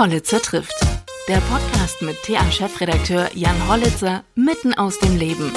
Hollitzer 0.00 0.40
trifft. 0.40 0.80
Der 1.28 1.42
Podcast 1.50 2.00
mit 2.00 2.16
TA-Chefredakteur 2.22 3.28
Jan 3.34 3.68
Hollitzer 3.68 4.24
mitten 4.34 4.72
aus 4.72 4.98
dem 4.98 5.18
Leben. 5.18 5.52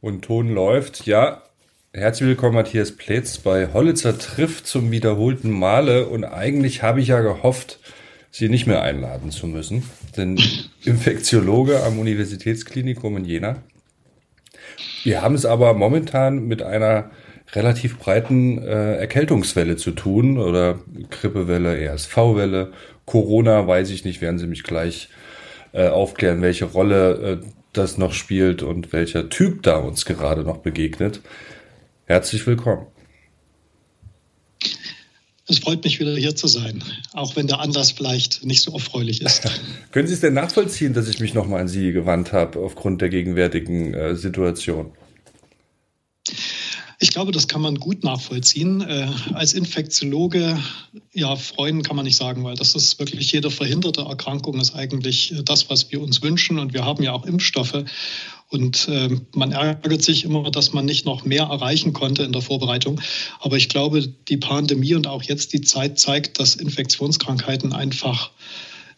Und 0.00 0.22
Ton 0.22 0.54
läuft. 0.54 1.04
Ja, 1.04 1.42
herzlich 1.92 2.30
willkommen 2.30 2.54
Matthias 2.54 2.92
Plätz 2.92 3.36
bei 3.36 3.70
Hollitzer 3.74 4.18
trifft 4.18 4.66
zum 4.66 4.90
wiederholten 4.90 5.50
Male. 5.50 6.06
Und 6.06 6.24
eigentlich 6.24 6.82
habe 6.82 7.02
ich 7.02 7.08
ja 7.08 7.20
gehofft, 7.20 7.78
Sie 8.30 8.48
nicht 8.48 8.66
mehr 8.66 8.80
einladen 8.80 9.30
zu 9.30 9.46
müssen. 9.46 9.82
Denn 10.16 10.40
Infektiologe 10.86 11.82
am 11.82 11.98
Universitätsklinikum 11.98 13.18
in 13.18 13.26
Jena. 13.26 13.56
Wir 15.02 15.20
haben 15.20 15.34
es 15.34 15.44
aber 15.44 15.74
momentan 15.74 16.46
mit 16.48 16.62
einer 16.62 17.10
relativ 17.52 17.98
breiten 17.98 18.58
äh, 18.58 18.96
Erkältungswelle 18.96 19.76
zu 19.76 19.92
tun 19.92 20.38
oder 20.38 20.80
Grippewelle, 21.10 21.78
RSV-Welle, 21.92 22.72
Corona, 23.06 23.66
weiß 23.66 23.90
ich 23.90 24.04
nicht, 24.04 24.20
werden 24.20 24.38
Sie 24.38 24.46
mich 24.46 24.62
gleich 24.62 25.08
äh, 25.72 25.88
aufklären, 25.88 26.42
welche 26.42 26.66
Rolle 26.66 27.40
äh, 27.42 27.46
das 27.72 27.98
noch 27.98 28.12
spielt 28.12 28.62
und 28.62 28.92
welcher 28.92 29.28
Typ 29.28 29.62
da 29.62 29.76
uns 29.76 30.04
gerade 30.04 30.42
noch 30.42 30.58
begegnet. 30.58 31.20
Herzlich 32.06 32.46
willkommen. 32.46 32.86
Es 35.50 35.60
freut 35.60 35.82
mich 35.82 35.98
wieder 35.98 36.14
hier 36.14 36.36
zu 36.36 36.46
sein, 36.46 36.84
auch 37.14 37.34
wenn 37.34 37.46
der 37.46 37.60
Anlass 37.60 37.92
vielleicht 37.92 38.44
nicht 38.44 38.60
so 38.60 38.72
erfreulich 38.72 39.22
ist. 39.22 39.48
Können 39.92 40.06
Sie 40.06 40.12
es 40.12 40.20
denn 40.20 40.34
nachvollziehen, 40.34 40.92
dass 40.92 41.08
ich 41.08 41.20
mich 41.20 41.32
nochmal 41.32 41.62
an 41.62 41.68
Sie 41.68 41.92
gewandt 41.92 42.34
habe 42.34 42.58
aufgrund 42.58 43.00
der 43.00 43.08
gegenwärtigen 43.08 43.94
äh, 43.94 44.14
Situation? 44.14 44.92
Ich 47.00 47.10
glaube, 47.10 47.30
das 47.30 47.46
kann 47.46 47.60
man 47.60 47.76
gut 47.76 48.02
nachvollziehen. 48.02 48.80
Äh, 48.80 49.08
als 49.32 49.52
Infektiologe, 49.52 50.58
ja, 51.12 51.36
freuen 51.36 51.82
kann 51.84 51.94
man 51.94 52.04
nicht 52.04 52.16
sagen, 52.16 52.42
weil 52.42 52.56
das 52.56 52.74
ist 52.74 52.98
wirklich 52.98 53.30
jede 53.30 53.52
verhinderte 53.52 54.00
Erkrankung 54.00 54.58
ist 54.58 54.74
eigentlich 54.74 55.32
das, 55.44 55.70
was 55.70 55.92
wir 55.92 56.00
uns 56.00 56.22
wünschen. 56.22 56.58
Und 56.58 56.74
wir 56.74 56.84
haben 56.84 57.02
ja 57.04 57.12
auch 57.12 57.24
Impfstoffe. 57.24 57.84
Und 58.48 58.88
äh, 58.88 59.10
man 59.32 59.52
ärgert 59.52 60.02
sich 60.02 60.24
immer, 60.24 60.50
dass 60.50 60.72
man 60.72 60.86
nicht 60.86 61.04
noch 61.04 61.24
mehr 61.24 61.44
erreichen 61.44 61.92
konnte 61.92 62.24
in 62.24 62.32
der 62.32 62.42
Vorbereitung. 62.42 63.00
Aber 63.40 63.56
ich 63.56 63.68
glaube, 63.68 64.08
die 64.08 64.38
Pandemie 64.38 64.94
und 64.94 65.06
auch 65.06 65.22
jetzt 65.22 65.52
die 65.52 65.60
Zeit 65.60 66.00
zeigt, 66.00 66.40
dass 66.40 66.56
Infektionskrankheiten 66.56 67.72
einfach 67.72 68.30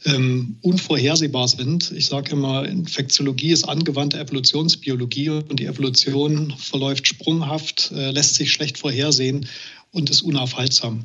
ähm, 0.04 0.56
unvorhersehbar 0.62 1.48
sind. 1.48 1.92
Ich 1.92 2.06
sage 2.06 2.32
immer, 2.32 2.66
Infektiologie 2.66 3.52
ist 3.52 3.64
angewandte 3.64 4.18
Evolutionsbiologie 4.18 5.28
und 5.28 5.60
die 5.60 5.66
Evolution 5.66 6.54
verläuft 6.56 7.06
sprunghaft, 7.06 7.92
äh, 7.94 8.10
lässt 8.10 8.34
sich 8.34 8.50
schlecht 8.50 8.78
vorhersehen 8.78 9.46
und 9.92 10.08
ist 10.08 10.22
unaufhaltsam. 10.22 11.04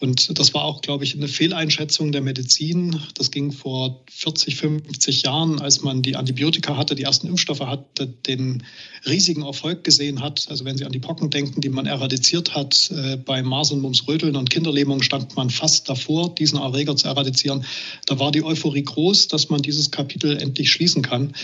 Und 0.00 0.38
das 0.38 0.52
war 0.52 0.64
auch, 0.64 0.80
glaube 0.80 1.04
ich, 1.04 1.14
eine 1.14 1.28
Fehleinschätzung 1.28 2.10
der 2.10 2.20
Medizin. 2.20 3.00
Das 3.14 3.30
ging 3.30 3.52
vor 3.52 4.02
40, 4.10 4.56
50 4.56 5.22
Jahren, 5.22 5.60
als 5.60 5.82
man 5.82 6.02
die 6.02 6.16
Antibiotika 6.16 6.76
hatte, 6.76 6.96
die 6.96 7.04
ersten 7.04 7.28
Impfstoffe 7.28 7.60
hatte, 7.60 8.06
den 8.06 8.64
riesigen 9.06 9.42
Erfolg 9.42 9.84
gesehen 9.84 10.20
hat. 10.20 10.46
Also 10.50 10.64
wenn 10.64 10.76
Sie 10.76 10.84
an 10.84 10.90
die 10.90 10.98
Pocken 10.98 11.30
denken, 11.30 11.60
die 11.60 11.68
man 11.68 11.86
eradiziert 11.86 12.56
hat, 12.56 12.90
äh, 12.90 13.16
bei 13.16 13.42
Masern, 13.42 13.80
Mumps, 13.80 14.08
Röteln 14.08 14.34
und 14.34 14.50
Kinderlähmung 14.50 15.02
stand 15.02 15.36
man 15.36 15.50
fast 15.50 15.88
davor, 15.88 16.34
diesen 16.34 16.58
Erreger 16.58 16.96
zu 16.96 17.06
eradizieren. 17.06 17.64
Da 18.06 18.18
war 18.18 18.32
die 18.32 18.42
Euphorie 18.42 18.82
groß, 18.82 19.28
dass 19.28 19.48
man 19.48 19.62
dieses 19.62 19.92
Kapitel 19.92 20.36
endlich 20.36 20.72
schließen 20.72 21.02
kann. 21.02 21.34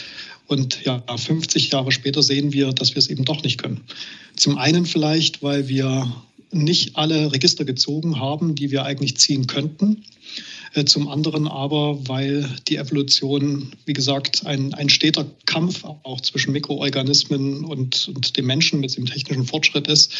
Und 0.46 0.84
ja, 0.84 1.02
50 1.16 1.70
Jahre 1.70 1.92
später 1.92 2.22
sehen 2.22 2.52
wir, 2.52 2.72
dass 2.72 2.94
wir 2.94 2.98
es 2.98 3.08
eben 3.08 3.24
doch 3.24 3.42
nicht 3.42 3.58
können. 3.58 3.80
Zum 4.36 4.58
einen 4.58 4.84
vielleicht, 4.84 5.42
weil 5.42 5.68
wir 5.68 6.12
nicht 6.54 6.96
alle 6.96 7.32
Register 7.32 7.64
gezogen 7.64 8.18
haben, 8.18 8.54
die 8.54 8.70
wir 8.70 8.84
eigentlich 8.84 9.16
ziehen 9.16 9.46
könnten. 9.46 10.04
Äh, 10.74 10.84
zum 10.84 11.08
anderen 11.08 11.46
aber, 11.46 12.08
weil 12.08 12.48
die 12.68 12.76
Evolution, 12.76 13.72
wie 13.86 13.92
gesagt, 13.92 14.44
ein, 14.44 14.74
ein 14.74 14.88
steter 14.88 15.26
Kampf 15.46 15.84
auch 15.84 16.20
zwischen 16.20 16.52
Mikroorganismen 16.52 17.64
und, 17.64 18.08
und 18.08 18.36
dem 18.36 18.46
Menschen 18.46 18.80
mit 18.80 18.96
dem 18.96 19.06
technischen 19.06 19.46
Fortschritt 19.46 19.86
ist. 19.86 20.12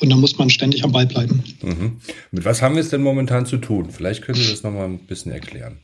Und 0.00 0.10
da 0.10 0.16
muss 0.16 0.36
man 0.36 0.50
ständig 0.50 0.82
am 0.84 0.92
Ball 0.92 1.06
bleiben. 1.06 1.44
Mhm. 1.62 2.00
Mit 2.32 2.44
was 2.44 2.60
haben 2.60 2.74
wir 2.74 2.82
es 2.82 2.90
denn 2.90 3.02
momentan 3.02 3.46
zu 3.46 3.58
tun? 3.58 3.90
Vielleicht 3.90 4.22
können 4.22 4.38
Sie 4.38 4.50
das 4.50 4.62
nochmal 4.62 4.86
ein 4.86 4.98
bisschen 4.98 5.32
erklären. 5.32 5.78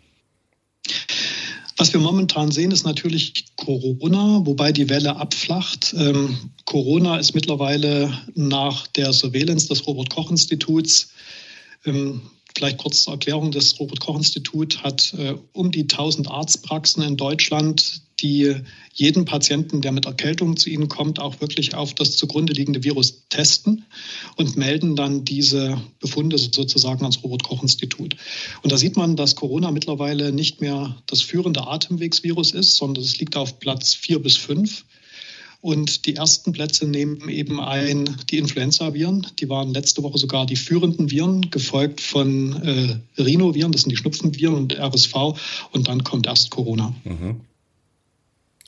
Was 1.76 1.92
wir 1.92 2.00
momentan 2.00 2.50
sehen, 2.50 2.70
ist 2.70 2.86
natürlich 2.86 3.44
Corona, 3.56 4.40
wobei 4.44 4.72
die 4.72 4.88
Welle 4.88 5.16
abflacht. 5.16 5.94
Ähm, 5.98 6.50
Corona 6.64 7.18
ist 7.18 7.34
mittlerweile 7.34 8.16
nach 8.34 8.86
der 8.86 9.12
Surveillance 9.12 9.68
des 9.68 9.86
Robert 9.86 10.08
Koch 10.08 10.30
Instituts 10.30 11.10
ähm, 11.84 12.22
Vielleicht 12.56 12.78
kurz 12.78 13.02
zur 13.02 13.12
Erklärung. 13.12 13.50
Das 13.50 13.78
Robert-Koch-Institut 13.78 14.82
hat 14.82 15.12
äh, 15.18 15.34
um 15.52 15.70
die 15.70 15.82
1000 15.82 16.30
Arztpraxen 16.30 17.02
in 17.02 17.18
Deutschland, 17.18 18.00
die 18.20 18.54
jeden 18.94 19.26
Patienten, 19.26 19.82
der 19.82 19.92
mit 19.92 20.06
Erkältung 20.06 20.56
zu 20.56 20.70
ihnen 20.70 20.88
kommt, 20.88 21.20
auch 21.20 21.42
wirklich 21.42 21.74
auf 21.74 21.92
das 21.92 22.16
zugrunde 22.16 22.54
liegende 22.54 22.82
Virus 22.82 23.26
testen 23.28 23.84
und 24.36 24.56
melden 24.56 24.96
dann 24.96 25.26
diese 25.26 25.78
Befunde 26.00 26.38
sozusagen 26.38 27.02
ans 27.02 27.22
Robert-Koch-Institut. 27.22 28.16
Und 28.62 28.72
da 28.72 28.78
sieht 28.78 28.96
man, 28.96 29.16
dass 29.16 29.36
Corona 29.36 29.70
mittlerweile 29.70 30.32
nicht 30.32 30.62
mehr 30.62 30.96
das 31.08 31.20
führende 31.20 31.66
Atemwegsvirus 31.66 32.52
ist, 32.52 32.76
sondern 32.76 33.04
es 33.04 33.18
liegt 33.18 33.36
auf 33.36 33.60
Platz 33.60 33.92
vier 33.92 34.18
bis 34.18 34.38
fünf. 34.38 34.86
Und 35.60 36.06
die 36.06 36.16
ersten 36.16 36.52
Plätze 36.52 36.86
nehmen 36.86 37.28
eben 37.28 37.60
ein 37.60 38.16
die 38.30 38.38
Influenza-Viren. 38.38 39.26
Die 39.40 39.48
waren 39.48 39.72
letzte 39.72 40.02
Woche 40.02 40.18
sogar 40.18 40.46
die 40.46 40.56
führenden 40.56 41.10
Viren, 41.10 41.50
gefolgt 41.50 42.00
von 42.00 42.62
äh, 42.62 43.20
Rhinoviren, 43.20 43.72
das 43.72 43.82
sind 43.82 43.90
die 43.90 43.96
Schnupfenviren 43.96 44.54
und 44.54 44.78
RSV. 44.78 45.14
Und 45.72 45.88
dann 45.88 46.04
kommt 46.04 46.26
erst 46.26 46.50
Corona. 46.50 46.94
Mhm. 47.04 47.40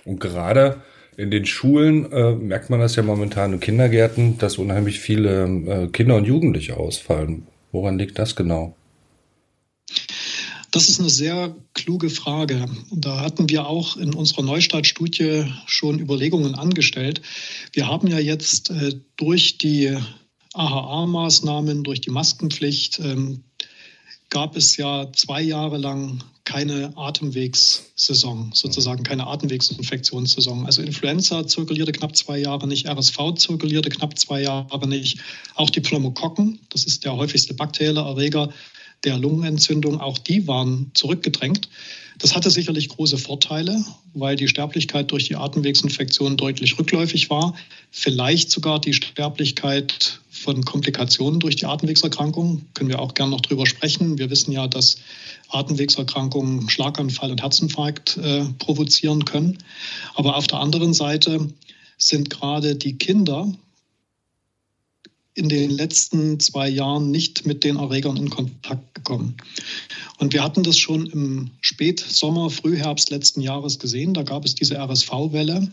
Und 0.04 0.20
gerade 0.20 0.82
in 1.18 1.30
den 1.30 1.46
Schulen 1.46 2.10
äh, 2.12 2.34
merkt 2.34 2.70
man 2.70 2.80
das 2.80 2.96
ja 2.96 3.02
momentan 3.02 3.52
in 3.52 3.60
Kindergärten, 3.60 4.38
dass 4.38 4.56
unheimlich 4.56 5.00
viele 5.00 5.44
äh, 5.66 5.88
Kinder 5.88 6.16
und 6.16 6.24
Jugendliche 6.24 6.76
ausfallen. 6.76 7.46
Woran 7.72 7.98
liegt 7.98 8.18
das 8.18 8.36
genau? 8.36 8.74
Das 10.70 10.88
ist 10.88 11.00
eine 11.00 11.08
sehr 11.08 11.56
kluge 11.72 12.10
Frage. 12.10 12.68
Da 12.90 13.20
hatten 13.20 13.48
wir 13.48 13.66
auch 13.66 13.96
in 13.96 14.12
unserer 14.12 14.42
Neustart-Studie 14.42 15.46
schon 15.66 15.98
Überlegungen 15.98 16.54
angestellt. 16.54 17.22
Wir 17.72 17.86
haben 17.86 18.06
ja 18.08 18.18
jetzt 18.18 18.70
äh, 18.70 19.00
durch 19.16 19.56
die 19.56 19.96
AHA-Maßnahmen, 20.52 21.84
durch 21.84 22.00
die 22.02 22.10
Maskenpflicht, 22.10 22.98
ähm, 22.98 23.44
gab 24.30 24.56
es 24.56 24.76
ja 24.76 25.10
zwei 25.12 25.40
Jahre 25.40 25.78
lang 25.78 26.22
keine 26.44 26.96
Atemwegssaison, 26.96 28.50
sozusagen 28.54 29.04
keine 29.04 29.26
Atemwegsinfektionssaison. 29.26 30.66
Also 30.66 30.82
Influenza 30.82 31.46
zirkulierte 31.46 31.92
knapp 31.92 32.16
zwei 32.16 32.38
Jahre 32.38 32.66
nicht, 32.66 32.86
RSV 32.86 33.34
zirkulierte 33.36 33.88
knapp 33.88 34.18
zwei 34.18 34.42
Jahre 34.42 34.86
nicht. 34.88 35.18
Auch 35.54 35.70
die 35.70 35.80
Pneumokokken, 35.80 36.60
das 36.70 36.84
ist 36.84 37.04
der 37.04 37.16
häufigste 37.16 37.54
bakterielle 37.54 38.00
Erreger, 38.00 38.50
der 39.04 39.18
Lungenentzündung, 39.18 40.00
auch 40.00 40.18
die 40.18 40.46
waren 40.46 40.90
zurückgedrängt. 40.94 41.68
Das 42.18 42.34
hatte 42.34 42.50
sicherlich 42.50 42.88
große 42.88 43.16
Vorteile, 43.16 43.84
weil 44.12 44.34
die 44.34 44.48
Sterblichkeit 44.48 45.12
durch 45.12 45.28
die 45.28 45.36
Atemwegsinfektion 45.36 46.36
deutlich 46.36 46.76
rückläufig 46.78 47.30
war. 47.30 47.54
Vielleicht 47.92 48.50
sogar 48.50 48.80
die 48.80 48.92
Sterblichkeit 48.92 50.20
von 50.30 50.64
Komplikationen 50.64 51.38
durch 51.38 51.54
die 51.54 51.66
Atemwegserkrankung. 51.66 52.66
Können 52.74 52.88
wir 52.88 53.00
auch 53.00 53.14
gern 53.14 53.30
noch 53.30 53.40
drüber 53.40 53.66
sprechen. 53.66 54.18
Wir 54.18 54.30
wissen 54.30 54.50
ja, 54.50 54.66
dass 54.66 54.96
Atemwegserkrankungen 55.50 56.68
Schlaganfall 56.68 57.30
und 57.30 57.42
Herzinfarkt 57.42 58.16
äh, 58.16 58.44
provozieren 58.58 59.24
können. 59.24 59.58
Aber 60.14 60.36
auf 60.36 60.48
der 60.48 60.58
anderen 60.58 60.94
Seite 60.94 61.48
sind 61.98 62.30
gerade 62.30 62.74
die 62.74 62.98
Kinder, 62.98 63.52
in 65.38 65.48
den 65.48 65.70
letzten 65.70 66.40
zwei 66.40 66.68
Jahren 66.68 67.10
nicht 67.10 67.46
mit 67.46 67.64
den 67.64 67.76
Erregern 67.76 68.16
in 68.16 68.28
Kontakt 68.28 68.94
gekommen. 68.94 69.36
Und 70.18 70.32
wir 70.32 70.42
hatten 70.42 70.64
das 70.64 70.76
schon 70.76 71.06
im 71.06 71.50
Spätsommer, 71.60 72.50
Frühherbst 72.50 73.10
letzten 73.10 73.40
Jahres 73.40 73.78
gesehen. 73.78 74.14
Da 74.14 74.24
gab 74.24 74.44
es 74.44 74.54
diese 74.54 74.76
RSV-Welle 74.76 75.70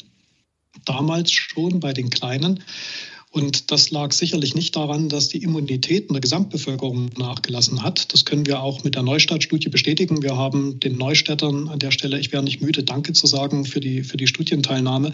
damals 0.86 1.32
schon 1.32 1.80
bei 1.80 1.94
den 1.94 2.10
Kleinen. 2.10 2.64
Und 3.36 3.70
das 3.70 3.92
lag 3.92 4.14
sicherlich 4.14 4.56
nicht 4.56 4.78
daran, 4.78 5.10
dass 5.10 5.28
die 5.28 5.44
Immunität 5.44 6.08
in 6.08 6.14
der 6.14 6.22
Gesamtbevölkerung 6.22 7.10
nachgelassen 7.18 7.84
hat. 7.84 8.14
Das 8.14 8.24
können 8.24 8.46
wir 8.46 8.62
auch 8.62 8.86
mit 8.86 8.96
der 8.96 9.04
Neustadt-Studie 9.04 9.68
bestätigen. 9.68 10.24
Wir 10.24 10.38
haben 10.38 10.80
den 10.80 10.98
Neustädtern 10.98 11.68
an 11.68 11.80
der 11.80 11.92
Stelle, 11.92 12.18
ich 12.18 12.32
wäre 12.32 12.44
nicht 12.44 12.62
müde, 12.62 12.86
Danke 12.86 13.12
zu 13.12 13.28
sagen 13.28 13.66
für 13.66 13.82
die, 13.82 14.04
für 14.04 14.16
die 14.16 14.28
Studienteilnahme. 14.28 15.12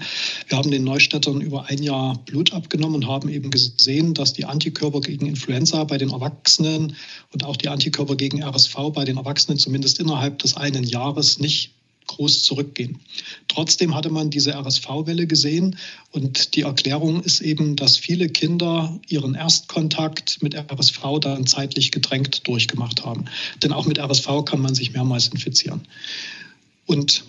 Wir 0.48 0.58
haben 0.60 0.70
den 0.70 0.84
Neustädtern 0.84 1.42
über 1.42 1.66
ein 1.66 1.82
Jahr 1.82 2.20
Blut 2.28 2.54
abgenommen 2.54 2.98
und 2.98 3.08
haben 3.08 3.28
eben 3.28 3.50
gesehen, 3.50 4.14
dass 4.14 4.34
die 4.34 4.46
Antikörper 4.46 5.02
gegen 5.02 5.26
Influenza 5.26 5.84
bei 5.86 5.98
den 5.98 6.12
Erwachsenen 6.12 6.96
und 7.34 7.44
auch 7.44 7.58
die 7.58 7.70
Antikörper 7.70 8.16
gegen 8.16 8.44
RSV 8.44 8.76
bei 8.94 9.04
den 9.04 9.18
Erwachsenen 9.18 9.58
zumindest 9.58 10.00
innerhalb 10.00 10.38
des 10.38 10.56
einen 10.56 10.84
Jahres 10.84 11.40
nicht 11.40 11.72
groß 12.16 12.44
zurückgehen. 12.44 13.00
Trotzdem 13.48 13.96
hatte 13.96 14.10
man 14.10 14.30
diese 14.30 14.54
RSV-Welle 14.54 15.28
gesehen 15.28 15.78
und 16.12 16.56
die 16.56 16.62
Erklärung 16.62 17.22
ist 17.24 17.42
eben, 17.42 17.76
dass 17.76 17.98
viele 17.98 18.30
Kinder 18.30 19.00
ihren 19.08 19.36
Erstkontakt 19.36 20.42
mit 20.42 20.56
RSV 20.56 21.20
dann 21.22 21.48
zeitlich 21.48 21.92
gedrängt 21.92 22.48
durchgemacht 22.48 23.04
haben. 23.06 23.26
Denn 23.64 23.74
auch 23.74 23.86
mit 23.86 24.00
RSV 24.00 24.46
kann 24.46 24.62
man 24.62 24.76
sich 24.76 24.94
mehrmals 24.94 25.28
infizieren. 25.28 25.82
Und 26.86 27.24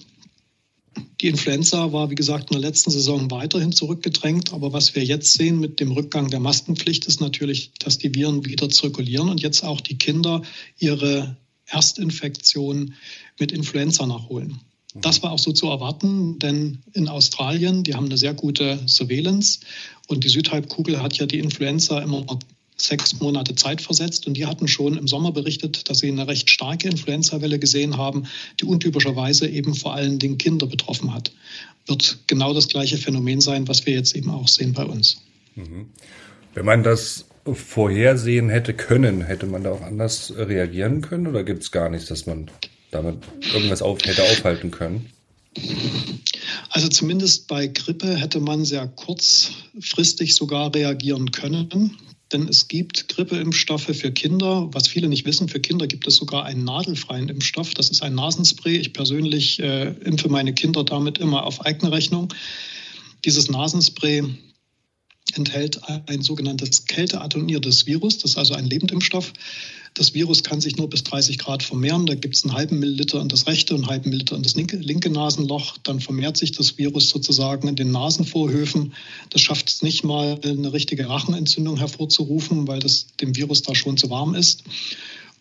die 1.21 1.29
Influenza 1.29 1.93
war, 1.93 2.11
wie 2.11 2.15
gesagt, 2.15 2.51
in 2.51 2.61
der 2.61 2.69
letzten 2.69 2.91
Saison 2.91 3.31
weiterhin 3.31 3.73
zurückgedrängt. 3.73 4.53
Aber 4.53 4.73
was 4.73 4.95
wir 4.95 5.05
jetzt 5.05 5.33
sehen 5.35 5.61
mit 5.61 5.81
dem 5.81 5.93
Rückgang 5.93 6.29
der 6.31 6.41
Maskenpflicht 6.41 7.07
ist 7.07 7.21
natürlich, 7.21 7.71
dass 7.79 7.99
die 7.99 8.15
Viren 8.15 8.45
wieder 8.45 8.69
zirkulieren 8.69 9.29
und 9.29 9.41
jetzt 9.41 9.63
auch 9.63 9.81
die 9.81 9.97
Kinder 9.97 10.43
ihre 10.79 11.37
Erstinfektion 11.67 12.95
mit 13.39 13.53
Influenza 13.53 14.07
nachholen. 14.07 14.61
Das 14.95 15.23
war 15.23 15.33
auch 15.33 15.39
so 15.39 15.53
zu 15.53 15.69
erwarten, 15.69 16.39
denn 16.39 16.83
in 16.93 17.09
Australien, 17.09 17.83
die 17.83 17.95
haben 17.95 18.07
eine 18.07 18.19
sehr 18.19 18.35
gute 18.35 18.79
Surveillance 18.87 19.61
und 20.09 20.25
die 20.25 20.29
Südhalbkugel 20.29 21.03
hat 21.03 21.17
ja 21.17 21.27
die 21.27 21.39
Influenza 21.39 21.99
immer 22.01 22.27
sechs 22.77 23.21
Monate 23.21 23.55
Zeit 23.55 23.81
versetzt 23.81 24.27
und 24.27 24.35
die 24.35 24.47
hatten 24.47 24.69
schon 24.69 24.97
im 24.97 25.09
Sommer 25.09 25.33
berichtet, 25.33 25.89
dass 25.89 25.99
sie 25.99 26.09
eine 26.09 26.27
recht 26.27 26.51
starke 26.51 26.89
Influenza-Welle 26.89 27.59
gesehen 27.59 27.97
haben, 27.97 28.25
die 28.61 28.65
untypischerweise 28.65 29.49
eben 29.49 29.75
vor 29.75 29.95
allen 29.95 30.19
Dingen 30.19 30.39
Kinder 30.39 30.67
betroffen 30.67 31.15
hat. 31.15 31.33
Wird 31.87 32.19
genau 32.27 32.53
das 32.53 32.69
gleiche 32.69 32.99
Phänomen 32.99 33.41
sein, 33.41 33.69
was 33.69 33.87
wir 33.87 33.95
jetzt 33.95 34.15
eben 34.15 34.31
auch 34.31 34.49
sehen 34.49 34.73
bei 34.73 34.85
uns. 34.85 35.23
Mhm. 35.55 35.87
Wenn 36.55 36.65
man 36.65 36.83
das 36.83 37.27
vorhersehen 37.45 38.51
hätte 38.51 38.75
können, 38.75 39.23
hätte 39.23 39.47
man 39.47 39.65
da 39.65 39.73
auch 39.73 39.83
anders 39.83 40.33
reagieren 40.37 41.01
können 41.01 41.27
oder 41.27 41.45
gibt 41.45 41.63
es 41.63 41.73
gar 41.73 41.89
nichts, 41.89 42.07
dass 42.09 42.27
man 42.27 42.51
damit 42.93 43.17
irgendwas 43.53 43.83
auf, 43.83 43.99
hätte 44.05 44.23
aufhalten 44.23 44.71
können? 44.71 45.11
Also 46.71 46.89
zumindest 46.89 47.49
bei 47.49 47.67
Grippe 47.67 48.17
hätte 48.17 48.41
man 48.41 48.65
sehr 48.65 48.87
kurzfristig 48.87 50.35
sogar 50.35 50.75
reagieren 50.75 51.31
können. 51.33 51.99
Denn 52.33 52.49
es 52.49 52.69
gibt 52.69 53.09
Grippeimpfstoffe 53.09 53.91
für 53.95 54.11
Kinder. 54.11 54.69
Was 54.73 54.89
viele 54.89 55.09
nicht 55.09 55.27
wissen, 55.27 55.49
für 55.49 55.61
Kinder 55.61 55.87
gibt 55.87 56.07
es 56.07 56.17
sogar 56.17 56.45
einen 56.45 56.65
nadelfreien 56.65 57.29
Impfstoff. 57.29 57.75
Das 57.75 57.91
ist 57.91 58.03
ein 58.03 58.15
Nasenspray. 58.15 58.77
Ich 58.77 58.95
persönlich 58.95 59.61
äh, 59.61 59.91
impfe 60.05 60.31
meine 60.31 60.55
Kinder 60.55 60.83
damit 60.85 61.19
immer 61.19 61.45
auf 61.45 61.61
eigene 61.67 61.93
Rechnung. 61.93 62.33
Dieses 63.25 63.51
Nasenspray 63.51 64.25
enthält 65.35 65.81
ein 66.07 66.23
sogenanntes 66.23 66.87
kälteattenuiertes 66.87 67.87
Virus. 67.87 68.19
Das 68.19 68.33
ist 68.33 68.39
also 68.39 68.55
ein 68.55 68.67
Lebendimpfstoff. 68.67 69.33
Das 69.95 70.15
Virus 70.15 70.43
kann 70.43 70.61
sich 70.61 70.77
nur 70.77 70.89
bis 70.89 71.05
30 71.05 71.39
Grad 71.39 71.63
vermehren. 71.63 72.07
Da 72.07 72.15
gibt 72.15 72.35
es 72.35 72.45
einen 72.45 72.55
halben 72.55 72.79
Milliliter 72.79 73.21
in 73.21 73.29
das 73.29 73.47
rechte 73.47 73.75
und 73.75 73.83
einen 73.83 73.91
halben 73.91 74.11
Milliliter 74.11 74.37
in 74.37 74.43
das 74.43 74.55
linke, 74.55 74.77
linke 74.77 75.11
Nasenloch. 75.11 75.77
Dann 75.83 76.01
vermehrt 76.01 76.37
sich 76.37 76.53
das 76.53 76.79
Virus 76.79 77.11
sozusagen 77.11 77.69
in 77.69 77.77
den 77.77 77.91
Nasenvorhöfen. 77.91 78.95
Das 79.31 79.43
schafft 79.43 79.69
es 79.69 79.83
nicht 79.83 80.03
mal, 80.03 80.41
eine 80.43 80.73
richtige 80.73 81.09
Rachenentzündung 81.09 81.77
hervorzurufen, 81.77 82.67
weil 82.67 82.81
das 82.81 83.09
dem 83.21 83.37
Virus 83.37 83.63
da 83.63 83.75
schon 83.75 83.97
zu 83.99 84.09
warm 84.09 84.35
ist. 84.35 84.65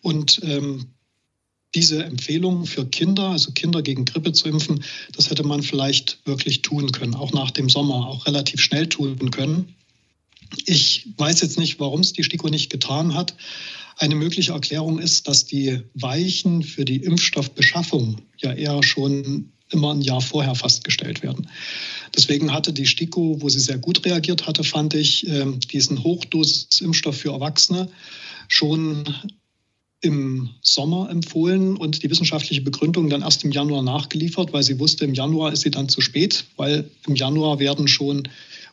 Und 0.02 0.40
ähm, 0.44 0.86
diese 1.74 2.04
Empfehlung 2.04 2.66
für 2.66 2.84
Kinder, 2.86 3.30
also 3.30 3.52
Kinder 3.52 3.80
gegen 3.82 4.04
Grippe 4.04 4.32
zu 4.32 4.48
impfen, 4.48 4.84
das 5.16 5.30
hätte 5.30 5.44
man 5.44 5.62
vielleicht 5.62 6.18
wirklich 6.26 6.60
tun 6.60 6.92
können, 6.92 7.14
auch 7.14 7.32
nach 7.32 7.50
dem 7.50 7.70
Sommer, 7.70 8.06
auch 8.06 8.26
relativ 8.26 8.60
schnell 8.60 8.88
tun 8.88 9.30
können. 9.30 9.74
Ich 10.66 11.08
weiß 11.16 11.40
jetzt 11.40 11.58
nicht, 11.58 11.80
warum 11.80 12.00
es 12.00 12.12
die 12.12 12.24
STIKO 12.24 12.48
nicht 12.48 12.70
getan 12.70 13.14
hat. 13.14 13.34
Eine 13.96 14.14
mögliche 14.14 14.52
Erklärung 14.52 14.98
ist, 14.98 15.28
dass 15.28 15.44
die 15.44 15.80
Weichen 15.94 16.62
für 16.62 16.84
die 16.84 16.96
Impfstoffbeschaffung 16.96 18.22
ja 18.38 18.52
eher 18.52 18.82
schon 18.82 19.52
immer 19.70 19.94
ein 19.94 20.02
Jahr 20.02 20.20
vorher 20.20 20.54
festgestellt 20.54 21.22
werden. 21.22 21.48
Deswegen 22.14 22.52
hatte 22.52 22.72
die 22.72 22.86
STIKO, 22.86 23.40
wo 23.40 23.48
sie 23.48 23.60
sehr 23.60 23.78
gut 23.78 24.04
reagiert 24.04 24.46
hatte, 24.46 24.64
fand 24.64 24.94
ich, 24.94 25.26
ähm, 25.28 25.60
diesen 25.60 26.02
Hochdosimpfstoff 26.02 27.16
für 27.16 27.32
Erwachsene 27.32 27.88
schon 28.48 29.04
im 30.02 30.50
Sommer 30.60 31.08
empfohlen 31.10 31.76
und 31.76 32.02
die 32.02 32.10
wissenschaftliche 32.10 32.60
Begründung 32.60 33.08
dann 33.08 33.22
erst 33.22 33.44
im 33.44 33.52
Januar 33.52 33.82
nachgeliefert, 33.82 34.52
weil 34.52 34.64
sie 34.64 34.78
wusste, 34.78 35.04
im 35.04 35.14
Januar 35.14 35.52
ist 35.52 35.62
sie 35.62 35.70
dann 35.70 35.88
zu 35.88 36.00
spät, 36.00 36.44
weil 36.56 36.90
im 37.06 37.14
Januar 37.14 37.60
werden 37.60 37.86
schon 37.86 38.28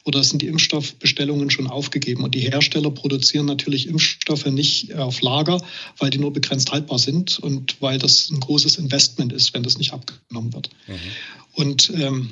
oder 0.05 0.23
sind 0.23 0.41
die 0.41 0.47
Impfstoffbestellungen 0.47 1.49
schon 1.49 1.67
aufgegeben. 1.67 2.23
Und 2.23 2.35
die 2.35 2.41
Hersteller 2.41 2.91
produzieren 2.91 3.45
natürlich 3.45 3.87
Impfstoffe 3.87 4.45
nicht 4.45 4.95
auf 4.95 5.21
Lager, 5.21 5.61
weil 5.97 6.09
die 6.09 6.17
nur 6.17 6.33
begrenzt 6.33 6.71
haltbar 6.71 6.99
sind 6.99 7.39
und 7.39 7.81
weil 7.81 7.99
das 7.99 8.29
ein 8.29 8.39
großes 8.39 8.77
Investment 8.77 9.33
ist, 9.33 9.53
wenn 9.53 9.63
das 9.63 9.77
nicht 9.77 9.93
abgenommen 9.93 10.53
wird. 10.53 10.69
Mhm. 10.87 10.93
Und 11.53 11.91
ähm, 11.95 12.29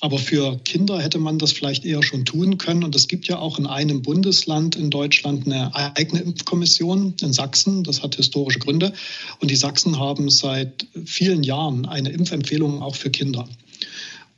aber 0.00 0.18
für 0.18 0.58
Kinder 0.58 1.00
hätte 1.00 1.18
man 1.18 1.38
das 1.38 1.52
vielleicht 1.52 1.86
eher 1.86 2.02
schon 2.02 2.26
tun 2.26 2.58
können. 2.58 2.84
Und 2.84 2.94
es 2.94 3.08
gibt 3.08 3.28
ja 3.28 3.38
auch 3.38 3.58
in 3.58 3.66
einem 3.66 4.02
Bundesland 4.02 4.76
in 4.76 4.90
Deutschland 4.90 5.46
eine 5.46 5.74
eigene 5.74 6.20
Impfkommission, 6.20 7.14
in 7.22 7.32
Sachsen. 7.32 7.82
Das 7.82 8.02
hat 8.02 8.16
historische 8.16 8.58
Gründe. 8.58 8.92
Und 9.40 9.50
die 9.50 9.56
Sachsen 9.56 9.98
haben 9.98 10.28
seit 10.28 10.86
vielen 11.06 11.42
Jahren 11.42 11.86
eine 11.86 12.10
Impfempfehlung 12.10 12.82
auch 12.82 12.94
für 12.94 13.10
Kinder. 13.10 13.48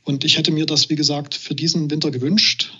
Und 0.09 0.25
ich 0.25 0.39
hätte 0.39 0.51
mir 0.51 0.65
das, 0.65 0.89
wie 0.89 0.95
gesagt, 0.95 1.35
für 1.35 1.53
diesen 1.53 1.91
Winter 1.91 2.09
gewünscht. 2.09 2.73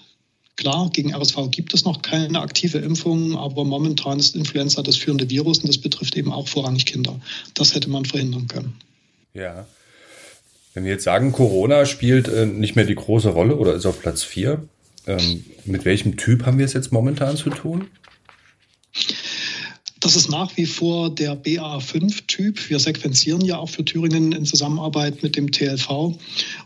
Klar, 0.56 0.90
gegen 0.92 1.14
RSV 1.14 1.52
gibt 1.52 1.76
es 1.76 1.86
noch 1.86 2.02
keine 2.02 2.42
aktive 2.42 2.80
Impfung, 2.80 3.38
aber 3.38 3.66
momentan 3.66 4.18
ist 4.18 4.36
Influenza 4.36 4.82
das 4.82 4.96
führende 4.96 5.30
Virus 5.30 5.60
und 5.60 5.68
das 5.68 5.78
betrifft 5.78 6.18
eben 6.18 6.34
auch 6.34 6.48
vorrangig 6.48 6.88
Kinder. 6.88 7.22
Das 7.54 7.76
hätte 7.76 7.88
man 7.88 8.06
verhindern 8.06 8.48
können. 8.48 8.74
Ja. 9.36 9.68
Wenn 10.74 10.86
wir 10.86 10.94
jetzt 10.94 11.04
sagen, 11.04 11.32
Corona 11.32 11.86
spielt 11.86 12.28
äh, 12.30 12.48
nicht 12.48 12.76
mehr 12.76 12.86
die 12.86 12.96
große 12.96 13.30
Rolle 13.30 13.58
oder 13.58 13.76
ist 13.76 13.86
auf 13.86 14.02
Platz 14.02 14.24
4, 14.24 14.68
ähm, 15.06 15.46
mit 15.66 15.86
welchem 15.86 16.18
Typ 16.18 16.48
haben 16.48 16.58
wir 16.58 16.66
es 16.66 16.74
jetzt 16.74 16.92
momentan 16.92 17.38
zu 17.38 17.52
tun? 17.52 17.90
Das 20.00 20.16
ist 20.16 20.30
nach 20.30 20.56
wie 20.56 20.66
vor 20.66 21.10
der 21.10 21.42
BA5-Typ. 21.42 22.70
Wir 22.70 22.80
sequenzieren 22.80 23.42
ja 23.42 23.58
auch 23.58 23.70
für 23.70 23.84
Thüringen 23.84 24.32
in 24.32 24.46
Zusammenarbeit 24.46 25.24
mit 25.24 25.36
dem 25.36 25.52
TLV. 25.52 26.16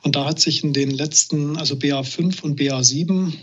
Und 0.04 0.16
da 0.16 0.26
hat 0.26 0.40
sich 0.40 0.64
in 0.64 0.74
den 0.74 0.92
letzten, 0.92 1.58
also 1.58 1.76
BA5 1.76 2.42
und 2.42 2.60
BA7, 2.60 3.34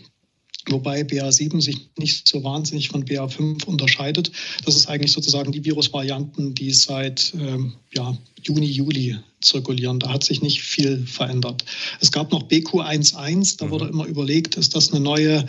wobei 0.69 1.01
BA7 1.01 1.61
sich 1.61 1.91
nicht 1.99 2.29
so 2.29 2.45
wahnsinnig 2.45 2.89
von 2.89 3.05
BA5 3.05 3.65
unterscheidet. 3.65 4.31
Das 4.65 4.77
ist 4.77 4.89
eigentlich 4.89 5.13
sozusagen 5.13 5.51
die 5.51 5.65
Virusvarianten, 5.65 6.55
die 6.55 6.71
seit 6.71 7.33
ähm, 7.35 7.73
ja, 7.93 8.17
Juni, 8.45 8.67
Juli 8.67 9.17
zirkulieren. 9.41 9.99
Da 9.99 10.13
hat 10.13 10.23
sich 10.23 10.41
nicht 10.41 10.63
viel 10.63 11.05
verändert. 11.05 11.65
Es 12.01 12.13
gab 12.13 12.31
noch 12.31 12.45
BQ11, 12.45 13.57
da 13.59 13.71
wurde 13.71 13.87
mhm. 13.87 13.91
immer 13.93 14.07
überlegt, 14.07 14.57
ist 14.57 14.77
das 14.77 14.93
eine 14.93 15.01
neue 15.01 15.47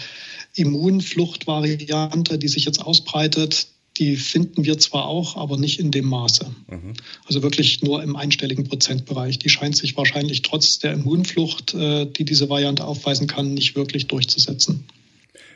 Immunfluchtvariante, 0.55 2.39
die 2.39 2.47
sich 2.47 2.65
jetzt 2.65 2.81
ausbreitet 2.81 3.67
die 4.01 4.15
finden 4.15 4.65
wir 4.65 4.79
zwar 4.79 5.05
auch, 5.05 5.37
aber 5.37 5.57
nicht 5.57 5.79
in 5.79 5.91
dem 5.91 6.07
Maße. 6.07 6.47
Mhm. 6.67 6.93
Also 7.27 7.43
wirklich 7.43 7.83
nur 7.83 8.01
im 8.01 8.15
einstelligen 8.15 8.63
Prozentbereich. 8.63 9.37
Die 9.37 9.49
scheint 9.49 9.77
sich 9.77 9.95
wahrscheinlich 9.95 10.41
trotz 10.41 10.79
der 10.79 10.93
Immunflucht, 10.93 11.75
äh, 11.75 12.07
die 12.07 12.25
diese 12.25 12.49
Variante 12.49 12.83
aufweisen 12.83 13.27
kann, 13.27 13.53
nicht 13.53 13.75
wirklich 13.75 14.07
durchzusetzen. 14.07 14.85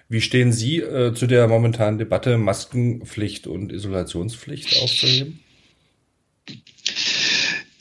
Wie 0.09 0.21
stehen 0.21 0.51
Sie 0.51 0.77
äh, 0.77 1.15
zu 1.15 1.25
der 1.25 1.47
momentanen 1.47 1.97
Debatte, 1.97 2.37
Maskenpflicht 2.37 3.47
und 3.47 3.71
Isolationspflicht 3.71 4.79
aufzuheben? 4.79 5.39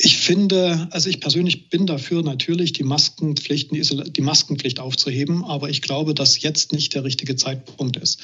Ich 0.04 0.18
finde, 0.18 0.86
also 0.90 1.08
ich 1.08 1.18
persönlich 1.18 1.70
bin 1.70 1.86
dafür 1.86 2.22
natürlich, 2.22 2.74
die 2.74 2.82
Maskenpflicht, 2.82 3.70
die 3.72 4.20
Maskenpflicht 4.20 4.78
aufzuheben, 4.78 5.44
aber 5.44 5.70
ich 5.70 5.80
glaube, 5.80 6.12
dass 6.12 6.42
jetzt 6.42 6.72
nicht 6.72 6.92
der 6.94 7.04
richtige 7.04 7.36
Zeitpunkt 7.36 7.96
ist. 7.96 8.20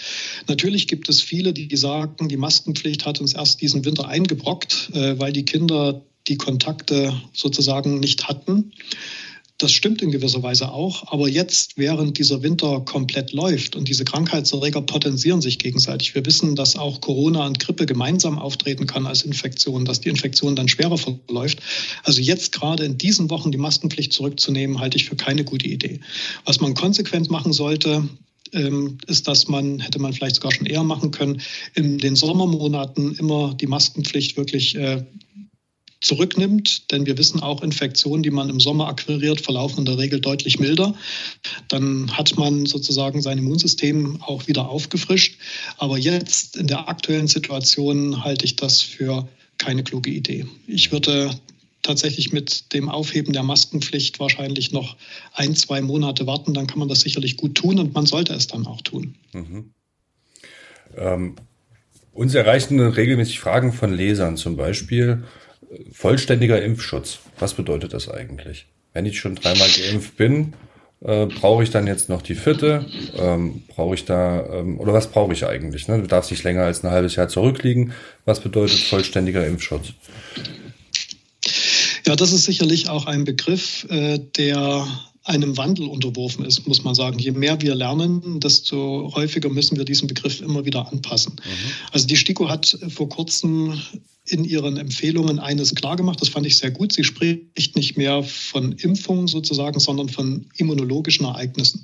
Natürlich 0.46 0.88
gibt 0.88 1.08
es 1.08 1.22
viele, 1.22 1.54
die 1.54 1.74
sagen, 1.78 2.28
die 2.28 2.36
Maskenpflicht 2.36 3.06
hat 3.06 3.22
uns 3.22 3.32
erst 3.32 3.62
diesen 3.62 3.86
Winter 3.86 4.06
eingebrockt, 4.06 4.90
äh, 4.92 5.18
weil 5.18 5.32
die 5.32 5.46
Kinder 5.46 6.02
die 6.28 6.36
Kontakte 6.36 7.18
sozusagen 7.32 7.98
nicht 7.98 8.28
hatten. 8.28 8.72
Das 9.60 9.72
stimmt 9.72 10.00
in 10.00 10.10
gewisser 10.10 10.42
Weise 10.42 10.72
auch. 10.72 11.12
Aber 11.12 11.28
jetzt, 11.28 11.76
während 11.76 12.16
dieser 12.16 12.42
Winter 12.42 12.80
komplett 12.80 13.32
läuft 13.32 13.76
und 13.76 13.88
diese 13.88 14.06
Krankheitserreger 14.06 14.80
potenzieren 14.80 15.42
sich 15.42 15.58
gegenseitig. 15.58 16.14
Wir 16.14 16.24
wissen, 16.24 16.56
dass 16.56 16.76
auch 16.76 17.02
Corona 17.02 17.44
und 17.44 17.58
Grippe 17.58 17.84
gemeinsam 17.84 18.38
auftreten 18.38 18.86
kann 18.86 19.06
als 19.06 19.22
Infektion, 19.22 19.84
dass 19.84 20.00
die 20.00 20.08
Infektion 20.08 20.56
dann 20.56 20.68
schwerer 20.68 20.96
verläuft. 20.96 21.58
Also 22.04 22.22
jetzt 22.22 22.52
gerade 22.52 22.86
in 22.86 22.96
diesen 22.96 23.28
Wochen 23.28 23.52
die 23.52 23.58
Maskenpflicht 23.58 24.14
zurückzunehmen, 24.14 24.80
halte 24.80 24.96
ich 24.96 25.04
für 25.04 25.16
keine 25.16 25.44
gute 25.44 25.66
Idee. 25.68 26.00
Was 26.46 26.62
man 26.62 26.72
konsequent 26.72 27.28
machen 27.28 27.52
sollte, 27.52 28.08
ähm, 28.52 28.96
ist, 29.08 29.28
dass 29.28 29.46
man, 29.46 29.80
hätte 29.80 29.98
man 29.98 30.14
vielleicht 30.14 30.36
sogar 30.36 30.52
schon 30.52 30.68
eher 30.68 30.84
machen 30.84 31.10
können, 31.10 31.42
in 31.74 31.98
den 31.98 32.16
Sommermonaten 32.16 33.14
immer 33.16 33.52
die 33.52 33.66
Maskenpflicht 33.66 34.38
wirklich 34.38 34.74
äh, 34.76 35.04
zurücknimmt, 36.00 36.90
denn 36.90 37.06
wir 37.06 37.18
wissen 37.18 37.40
auch, 37.40 37.62
Infektionen, 37.62 38.22
die 38.22 38.30
man 38.30 38.48
im 38.48 38.60
Sommer 38.60 38.88
akquiriert, 38.88 39.40
verlaufen 39.40 39.80
in 39.80 39.84
der 39.84 39.98
Regel 39.98 40.20
deutlich 40.20 40.58
milder. 40.58 40.94
Dann 41.68 42.16
hat 42.16 42.36
man 42.38 42.66
sozusagen 42.66 43.20
sein 43.20 43.38
Immunsystem 43.38 44.22
auch 44.22 44.48
wieder 44.48 44.68
aufgefrischt. 44.68 45.38
Aber 45.76 45.98
jetzt 45.98 46.56
in 46.56 46.66
der 46.66 46.88
aktuellen 46.88 47.26
Situation 47.26 48.24
halte 48.24 48.44
ich 48.44 48.56
das 48.56 48.80
für 48.80 49.28
keine 49.58 49.84
kluge 49.84 50.10
Idee. 50.10 50.46
Ich 50.66 50.90
würde 50.90 51.38
tatsächlich 51.82 52.32
mit 52.32 52.72
dem 52.72 52.88
Aufheben 52.88 53.32
der 53.32 53.42
Maskenpflicht 53.42 54.20
wahrscheinlich 54.20 54.72
noch 54.72 54.96
ein, 55.34 55.54
zwei 55.54 55.80
Monate 55.80 56.26
warten, 56.26 56.54
dann 56.54 56.66
kann 56.66 56.78
man 56.78 56.88
das 56.88 57.00
sicherlich 57.00 57.36
gut 57.36 57.54
tun 57.54 57.78
und 57.78 57.94
man 57.94 58.06
sollte 58.06 58.34
es 58.34 58.46
dann 58.46 58.66
auch 58.66 58.80
tun. 58.82 59.14
Mhm. 59.32 59.70
Ähm, 60.96 61.36
uns 62.12 62.34
erreichen 62.34 62.80
regelmäßig 62.80 63.40
Fragen 63.40 63.72
von 63.72 63.94
Lesern, 63.94 64.36
zum 64.36 64.56
Beispiel 64.56 65.24
vollständiger 65.92 66.62
Impfschutz. 66.62 67.20
Was 67.38 67.54
bedeutet 67.54 67.92
das 67.92 68.08
eigentlich? 68.08 68.66
Wenn 68.92 69.06
ich 69.06 69.18
schon 69.18 69.36
dreimal 69.36 69.68
geimpft 69.68 70.16
bin, 70.16 70.54
äh, 71.02 71.26
brauche 71.26 71.62
ich 71.62 71.70
dann 71.70 71.86
jetzt 71.86 72.08
noch 72.08 72.22
die 72.22 72.34
vierte? 72.34 72.84
Ähm, 73.16 73.62
brauche 73.68 73.94
ich 73.94 74.04
da, 74.04 74.44
ähm, 74.52 74.78
oder 74.78 74.92
was 74.92 75.10
brauche 75.10 75.32
ich 75.32 75.46
eigentlich? 75.46 75.88
Ne? 75.88 76.00
Du 76.00 76.06
darfst 76.06 76.30
nicht 76.30 76.44
länger 76.44 76.64
als 76.64 76.84
ein 76.84 76.90
halbes 76.90 77.16
Jahr 77.16 77.28
zurückliegen. 77.28 77.92
Was 78.24 78.40
bedeutet 78.40 78.80
vollständiger 78.80 79.46
Impfschutz? 79.46 79.92
Ja, 82.06 82.16
das 82.16 82.32
ist 82.32 82.44
sicherlich 82.44 82.88
auch 82.88 83.06
ein 83.06 83.24
Begriff, 83.24 83.86
äh, 83.88 84.18
der 84.18 84.86
einem 85.24 85.56
Wandel 85.56 85.86
unterworfen 85.86 86.44
ist, 86.44 86.66
muss 86.66 86.82
man 86.82 86.94
sagen. 86.94 87.18
Je 87.18 87.32
mehr 87.32 87.60
wir 87.60 87.74
lernen, 87.74 88.40
desto 88.40 89.12
häufiger 89.14 89.50
müssen 89.50 89.76
wir 89.76 89.84
diesen 89.84 90.08
Begriff 90.08 90.40
immer 90.40 90.64
wieder 90.64 90.90
anpassen. 90.90 91.34
Mhm. 91.34 91.70
Also 91.92 92.06
die 92.06 92.16
STIKO 92.16 92.48
hat 92.48 92.78
vor 92.88 93.08
kurzem 93.08 93.80
in 94.26 94.44
ihren 94.44 94.76
Empfehlungen 94.76 95.38
eines 95.38 95.74
klargemacht, 95.74 96.20
das 96.20 96.28
fand 96.28 96.46
ich 96.46 96.58
sehr 96.58 96.70
gut. 96.70 96.92
Sie 96.92 97.04
spricht 97.04 97.74
nicht 97.74 97.96
mehr 97.96 98.22
von 98.22 98.72
Impfungen 98.72 99.26
sozusagen, 99.26 99.80
sondern 99.80 100.08
von 100.08 100.46
immunologischen 100.56 101.26
Ereignissen. 101.26 101.82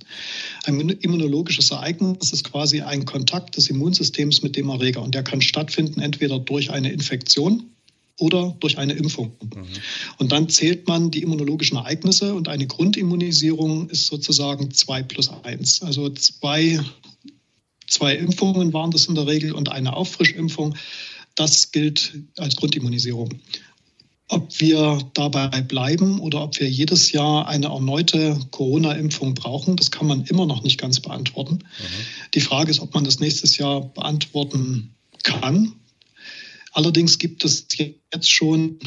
Ein 0.64 0.81
immunologisches 0.90 1.71
Ereignis 1.71 2.33
ist 2.33 2.45
quasi 2.45 2.83
ein 2.83 3.05
Kontakt 3.05 3.57
des 3.57 3.69
Immunsystems 3.69 4.43
mit 4.43 4.57
dem 4.57 4.69
Erreger 4.69 5.02
und 5.02 5.14
der 5.14 5.23
kann 5.23 5.40
stattfinden 5.40 6.00
entweder 6.00 6.38
durch 6.38 6.71
eine 6.71 6.93
Infektion, 6.93 7.64
oder 8.18 8.56
durch 8.61 8.78
eine 8.78 8.94
Impfung. 8.94 9.32
Mhm. 9.42 9.66
Und 10.18 10.32
dann 10.32 10.49
zählt 10.49 10.88
man 10.88 11.11
die 11.11 11.23
immunologischen 11.23 11.76
Ereignisse 11.76 12.35
und 12.35 12.49
eine 12.49 12.66
Grundimmunisierung 12.66 13.90
ist 13.90 14.06
sozusagen 14.06 14.70
zwei 14.70 15.02
plus 15.02 15.28
eins. 15.44 15.82
Also 15.82 16.08
zwei, 16.11 16.80
zwei 17.87 18.16
Impfungen 18.16 18.73
waren 18.73 18.90
das 18.90 19.06
in 19.06 19.14
der 19.14 19.26
Regel 19.26 19.52
und 19.52 19.70
eine 19.70 19.94
Auffrischimpfung. 19.94 20.75
Das 21.35 21.73
gilt 21.73 22.14
als 22.38 22.56
Grundimmunisierung. 22.56 23.35
Ob 24.28 24.58
wir 24.58 24.99
dabei 25.14 25.61
bleiben 25.61 26.18
oder 26.18 26.42
ob 26.42 26.58
wir 26.58 26.68
jedes 26.68 27.12
Jahr 27.12 27.46
eine 27.46 27.66
erneute 27.66 28.40
Corona-Impfung 28.50 29.35
brauchen, 29.35 29.76
das 29.76 29.92
kann 29.92 30.08
man 30.08 30.25
immer 30.25 30.46
noch 30.46 30.64
nicht 30.64 30.80
ganz 30.80 30.99
beantworten. 30.99 31.56
Mhm. 31.56 32.30
Die 32.35 32.40
Frage 32.40 32.70
ist, 32.70 32.80
ob 32.80 32.92
man 32.94 33.04
das 33.04 33.20
nächstes 33.20 33.58
Jahr 33.58 33.82
beantworten 33.82 34.94
kann. 35.23 35.75
Allerdings 36.76 37.16
gibt 37.18 37.42
es 37.42 37.68
jetzt 37.78 38.30
schon 38.30 38.78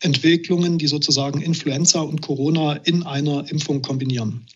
Entwicklungen, 0.00 0.78
die 0.78 0.86
sozusagen 0.86 1.42
Influenza 1.42 2.00
und 2.00 2.22
Corona 2.22 2.72
in 2.76 3.02
einer 3.02 3.46
Impfung 3.50 3.82
kombinieren. 3.82 4.46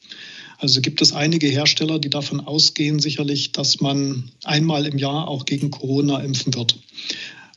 Also 0.57 0.81
gibt 0.81 1.03
es 1.03 1.13
einige 1.13 1.47
Hersteller, 1.47 1.99
die 1.99 2.09
davon 2.09 2.41
ausgehen, 2.41 3.01
sicherlich, 3.01 3.53
dass 3.53 3.83
man 3.83 4.31
einmal 4.45 4.87
im 4.87 4.97
Jahr 4.97 5.29
auch 5.29 5.45
gegen 5.45 5.71
Corona 5.71 6.21
impfen 6.21 6.55
wird. 6.55 6.79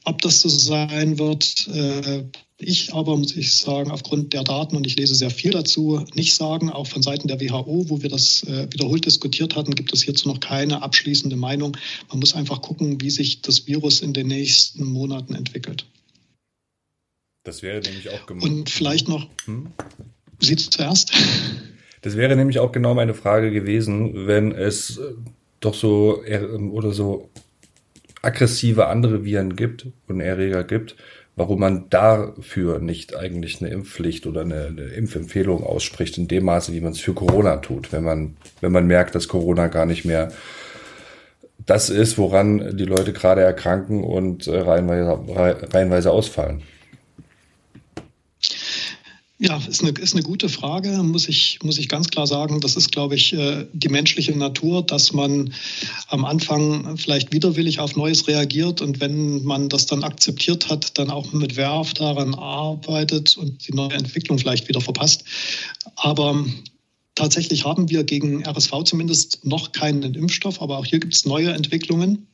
Ob 0.03 0.21
das 0.21 0.41
so 0.41 0.49
sein 0.49 1.19
wird, 1.19 1.67
äh, 1.67 2.23
ich 2.57 2.93
aber, 2.93 3.17
muss 3.17 3.35
ich 3.35 3.55
sagen, 3.55 3.91
aufgrund 3.91 4.33
der 4.33 4.43
Daten, 4.43 4.75
und 4.75 4.85
ich 4.85 4.95
lese 4.95 5.15
sehr 5.15 5.29
viel 5.29 5.51
dazu, 5.51 6.05
nicht 6.13 6.33
sagen, 6.35 6.69
auch 6.69 6.87
von 6.87 7.01
Seiten 7.01 7.27
der 7.27 7.39
WHO, 7.39 7.89
wo 7.89 8.01
wir 8.01 8.09
das 8.09 8.43
äh, 8.43 8.67
wiederholt 8.71 9.05
diskutiert 9.05 9.55
hatten, 9.55 9.75
gibt 9.75 9.93
es 9.93 10.03
hierzu 10.03 10.27
noch 10.29 10.39
keine 10.39 10.81
abschließende 10.81 11.35
Meinung. 11.35 11.77
Man 12.09 12.19
muss 12.19 12.35
einfach 12.35 12.61
gucken, 12.61 13.01
wie 13.01 13.09
sich 13.09 13.41
das 13.41 13.67
Virus 13.67 14.01
in 14.01 14.13
den 14.13 14.27
nächsten 14.27 14.85
Monaten 14.85 15.35
entwickelt. 15.35 15.85
Das 17.43 17.63
wäre 17.63 17.81
nämlich 17.81 18.09
auch 18.09 18.25
gemeint. 18.25 18.43
Und 18.43 18.69
vielleicht 18.69 19.07
noch, 19.07 19.27
hm? 19.45 19.67
Sie 20.39 20.55
zuerst. 20.55 21.11
Das 22.01 22.17
wäre 22.17 22.35
nämlich 22.35 22.57
auch 22.57 22.71
genau 22.71 22.95
meine 22.95 23.13
Frage 23.13 23.51
gewesen, 23.51 24.27
wenn 24.27 24.51
es 24.51 24.97
äh, 24.97 25.13
doch 25.59 25.75
so 25.75 26.23
oder 26.71 26.91
so 26.91 27.29
aggressive 28.21 28.87
andere 28.87 29.23
Viren 29.23 29.55
gibt 29.55 29.87
und 30.07 30.19
Erreger 30.19 30.63
gibt, 30.63 30.95
warum 31.35 31.59
man 31.59 31.89
dafür 31.89 32.79
nicht 32.79 33.15
eigentlich 33.15 33.61
eine 33.61 33.71
Impfpflicht 33.71 34.27
oder 34.27 34.41
eine, 34.41 34.67
eine, 34.67 34.83
Impfempfehlung 34.83 35.63
ausspricht 35.63 36.17
in 36.17 36.27
dem 36.27 36.45
Maße, 36.45 36.73
wie 36.73 36.81
man 36.81 36.91
es 36.91 36.99
für 36.99 37.13
Corona 37.13 37.57
tut, 37.57 37.91
wenn 37.91 38.03
man, 38.03 38.35
wenn 38.59 38.71
man 38.71 38.85
merkt, 38.85 39.15
dass 39.15 39.27
Corona 39.27 39.67
gar 39.67 39.85
nicht 39.85 40.05
mehr 40.05 40.31
das 41.65 41.89
ist, 41.89 42.17
woran 42.17 42.75
die 42.75 42.85
Leute 42.85 43.13
gerade 43.13 43.41
erkranken 43.41 44.03
und 44.03 44.47
äh, 44.47 44.59
reihenweise, 44.59 45.19
reihenweise 45.73 46.11
ausfallen. 46.11 46.63
Ja, 49.43 49.57
ist 49.57 49.81
eine, 49.81 49.89
ist 49.97 50.13
eine 50.13 50.21
gute 50.21 50.49
Frage, 50.49 51.01
muss 51.01 51.27
ich, 51.27 51.57
muss 51.63 51.79
ich 51.79 51.89
ganz 51.89 52.09
klar 52.09 52.27
sagen. 52.27 52.61
Das 52.61 52.75
ist, 52.75 52.91
glaube 52.91 53.15
ich, 53.15 53.33
äh, 53.33 53.65
die 53.73 53.89
menschliche 53.89 54.37
Natur, 54.37 54.85
dass 54.85 55.13
man 55.13 55.51
am 56.09 56.25
Anfang 56.25 56.95
vielleicht 56.95 57.33
widerwillig 57.33 57.79
auf 57.79 57.95
Neues 57.95 58.27
reagiert 58.27 58.81
und 58.81 59.01
wenn 59.01 59.43
man 59.43 59.67
das 59.67 59.87
dann 59.87 60.03
akzeptiert 60.03 60.69
hat, 60.69 60.95
dann 60.99 61.09
auch 61.09 61.33
mit 61.33 61.55
Werf 61.55 61.95
daran 61.95 62.35
arbeitet 62.35 63.35
und 63.35 63.67
die 63.67 63.73
neue 63.73 63.93
Entwicklung 63.93 64.37
vielleicht 64.37 64.67
wieder 64.69 64.79
verpasst. 64.79 65.23
Aber 65.95 66.45
tatsächlich 67.15 67.65
haben 67.65 67.89
wir 67.89 68.03
gegen 68.03 68.45
RSV 68.45 68.83
zumindest 68.83 69.43
noch 69.43 69.71
keinen 69.71 70.13
Impfstoff, 70.13 70.61
aber 70.61 70.77
auch 70.77 70.85
hier 70.85 70.99
gibt 70.99 71.15
es 71.15 71.25
neue 71.25 71.49
Entwicklungen. 71.49 72.27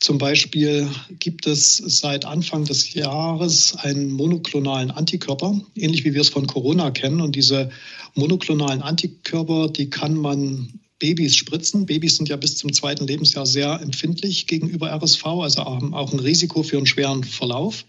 Zum 0.00 0.16
Beispiel 0.16 0.88
gibt 1.18 1.46
es 1.46 1.76
seit 1.76 2.24
Anfang 2.24 2.64
des 2.64 2.94
Jahres 2.94 3.76
einen 3.76 4.10
monoklonalen 4.10 4.90
Antikörper, 4.90 5.60
ähnlich 5.74 6.04
wie 6.04 6.14
wir 6.14 6.22
es 6.22 6.30
von 6.30 6.46
Corona 6.46 6.90
kennen. 6.90 7.20
Und 7.20 7.36
diese 7.36 7.68
monoklonalen 8.14 8.80
Antikörper, 8.80 9.68
die 9.68 9.90
kann 9.90 10.16
man 10.16 10.80
Babys 10.98 11.36
spritzen. 11.36 11.84
Babys 11.84 12.16
sind 12.16 12.30
ja 12.30 12.36
bis 12.36 12.56
zum 12.56 12.72
zweiten 12.72 13.06
Lebensjahr 13.06 13.44
sehr 13.44 13.78
empfindlich 13.82 14.46
gegenüber 14.46 14.90
RSV, 14.90 15.24
also 15.26 15.64
haben 15.66 15.92
auch 15.92 16.12
ein 16.12 16.18
Risiko 16.18 16.62
für 16.62 16.78
einen 16.78 16.86
schweren 16.86 17.22
Verlauf. 17.22 17.84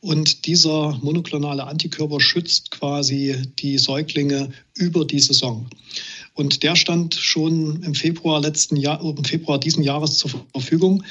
Und 0.00 0.46
dieser 0.46 0.98
monoklonale 1.02 1.64
Antikörper 1.64 2.20
schützt 2.20 2.70
quasi 2.72 3.36
die 3.58 3.78
Säuglinge 3.78 4.50
über 4.74 5.04
die 5.04 5.20
Saison. 5.20 5.68
Und 6.40 6.62
der 6.62 6.74
stand 6.74 7.14
schon 7.14 7.82
im 7.82 7.94
Februar 7.94 8.40
letzten 8.40 8.76
Jahr, 8.76 8.98
im 9.02 9.24
Februar 9.24 9.60
diesen 9.60 9.82
Jahres 9.82 10.16
zur 10.16 10.30
Verfügung. 10.54 11.04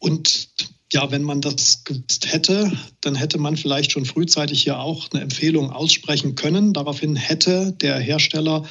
Und 0.00 0.48
ja, 0.92 1.08
wenn 1.12 1.22
man 1.22 1.40
das 1.40 1.84
gewusst 1.84 2.32
hätte, 2.32 2.72
dann 3.00 3.14
hätte 3.14 3.38
man 3.38 3.56
vielleicht 3.56 3.92
schon 3.92 4.04
frühzeitig 4.04 4.64
hier 4.64 4.80
auch 4.80 5.08
eine 5.12 5.22
Empfehlung 5.22 5.70
aussprechen 5.70 6.34
können. 6.34 6.72
Daraufhin 6.72 7.14
hätte 7.14 7.70
der 7.80 8.00
Hersteller 8.00 8.64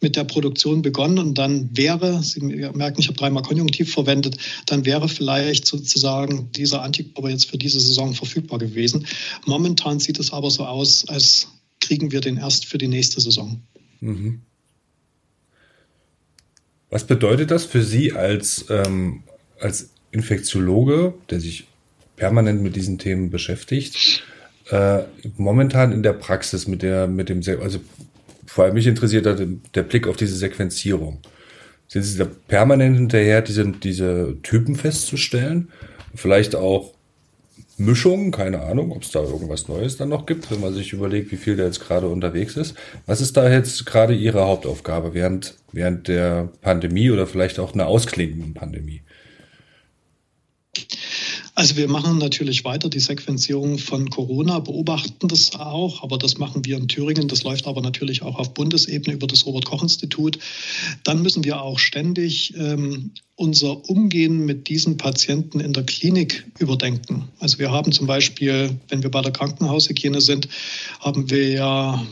mit 0.00 0.14
der 0.14 0.22
Produktion 0.22 0.82
begonnen 0.82 1.18
und 1.18 1.36
dann 1.36 1.76
wäre, 1.76 2.22
Sie 2.22 2.40
merken, 2.40 3.00
ich 3.00 3.08
habe 3.08 3.18
dreimal 3.18 3.42
Konjunktiv 3.42 3.92
verwendet, 3.92 4.36
dann 4.66 4.84
wäre 4.84 5.08
vielleicht 5.08 5.66
sozusagen 5.66 6.52
dieser 6.52 6.82
Antikörper 6.82 7.28
jetzt 7.28 7.50
für 7.50 7.58
diese 7.58 7.80
Saison 7.80 8.14
verfügbar 8.14 8.60
gewesen. 8.60 9.04
Momentan 9.46 9.98
sieht 9.98 10.20
es 10.20 10.32
aber 10.32 10.50
so 10.52 10.64
aus, 10.64 11.08
als 11.08 11.48
kriegen 11.80 12.12
wir 12.12 12.20
den 12.20 12.36
erst 12.36 12.66
für 12.66 12.78
die 12.78 12.88
nächste 12.88 13.20
Saison. 13.20 13.60
Mhm. 14.00 14.42
Was 16.92 17.04
bedeutet 17.04 17.50
das 17.50 17.64
für 17.64 17.82
Sie 17.82 18.12
als, 18.12 18.66
ähm, 18.68 19.22
als 19.58 19.88
Infektiologe, 20.10 21.14
der 21.30 21.40
sich 21.40 21.66
permanent 22.16 22.62
mit 22.62 22.76
diesen 22.76 22.98
Themen 22.98 23.30
beschäftigt, 23.30 24.22
äh, 24.68 24.98
momentan 25.38 25.92
in 25.92 26.02
der 26.02 26.12
Praxis 26.12 26.68
mit 26.68 26.82
der, 26.82 27.06
mit 27.06 27.30
dem, 27.30 27.40
also 27.62 27.80
vor 28.46 28.64
allem 28.64 28.74
mich 28.74 28.86
interessiert 28.86 29.24
hat 29.24 29.42
der 29.74 29.82
Blick 29.84 30.06
auf 30.06 30.18
diese 30.18 30.36
Sequenzierung. 30.36 31.20
Sind 31.88 32.02
Sie 32.02 32.18
da 32.18 32.26
permanent 32.26 32.94
hinterher, 32.94 33.40
diese, 33.40 33.66
diese 33.68 34.36
Typen 34.42 34.76
festzustellen? 34.76 35.70
Vielleicht 36.14 36.54
auch 36.54 36.92
Mischungen, 37.84 38.30
keine 38.30 38.62
Ahnung, 38.62 38.92
ob 38.92 39.02
es 39.02 39.10
da 39.10 39.20
irgendwas 39.20 39.68
Neues 39.68 39.96
dann 39.96 40.08
noch 40.08 40.26
gibt, 40.26 40.50
wenn 40.50 40.60
man 40.60 40.74
sich 40.74 40.92
überlegt, 40.92 41.32
wie 41.32 41.36
viel 41.36 41.56
der 41.56 41.66
jetzt 41.66 41.80
gerade 41.80 42.08
unterwegs 42.08 42.56
ist. 42.56 42.74
Was 43.06 43.20
ist 43.20 43.36
da 43.36 43.50
jetzt 43.50 43.86
gerade 43.86 44.14
Ihre 44.14 44.46
Hauptaufgabe 44.46 45.14
während, 45.14 45.56
während 45.72 46.08
der 46.08 46.50
Pandemie 46.60 47.10
oder 47.10 47.26
vielleicht 47.26 47.58
auch 47.58 47.74
einer 47.74 47.86
ausklingenden 47.86 48.54
Pandemie? 48.54 49.02
Also 51.62 51.76
wir 51.76 51.86
machen 51.86 52.18
natürlich 52.18 52.64
weiter 52.64 52.88
die 52.88 52.98
Sequenzierung 52.98 53.78
von 53.78 54.10
Corona, 54.10 54.58
beobachten 54.58 55.28
das 55.28 55.54
auch, 55.54 56.02
aber 56.02 56.18
das 56.18 56.36
machen 56.36 56.64
wir 56.64 56.76
in 56.76 56.88
Thüringen. 56.88 57.28
Das 57.28 57.44
läuft 57.44 57.68
aber 57.68 57.80
natürlich 57.80 58.22
auch 58.22 58.36
auf 58.36 58.52
Bundesebene 58.52 59.14
über 59.14 59.28
das 59.28 59.46
Robert 59.46 59.64
Koch 59.64 59.80
Institut. 59.80 60.40
Dann 61.04 61.22
müssen 61.22 61.44
wir 61.44 61.62
auch 61.62 61.78
ständig 61.78 62.52
ähm, 62.56 63.12
unser 63.36 63.88
Umgehen 63.88 64.44
mit 64.44 64.66
diesen 64.66 64.96
Patienten 64.96 65.60
in 65.60 65.72
der 65.72 65.84
Klinik 65.84 66.44
überdenken. 66.58 67.28
Also 67.38 67.60
wir 67.60 67.70
haben 67.70 67.92
zum 67.92 68.08
Beispiel, 68.08 68.76
wenn 68.88 69.04
wir 69.04 69.12
bei 69.12 69.22
der 69.22 69.30
Krankenhaushygiene 69.30 70.20
sind, 70.20 70.48
haben 70.98 71.30
wir 71.30 71.48
ja 71.48 72.04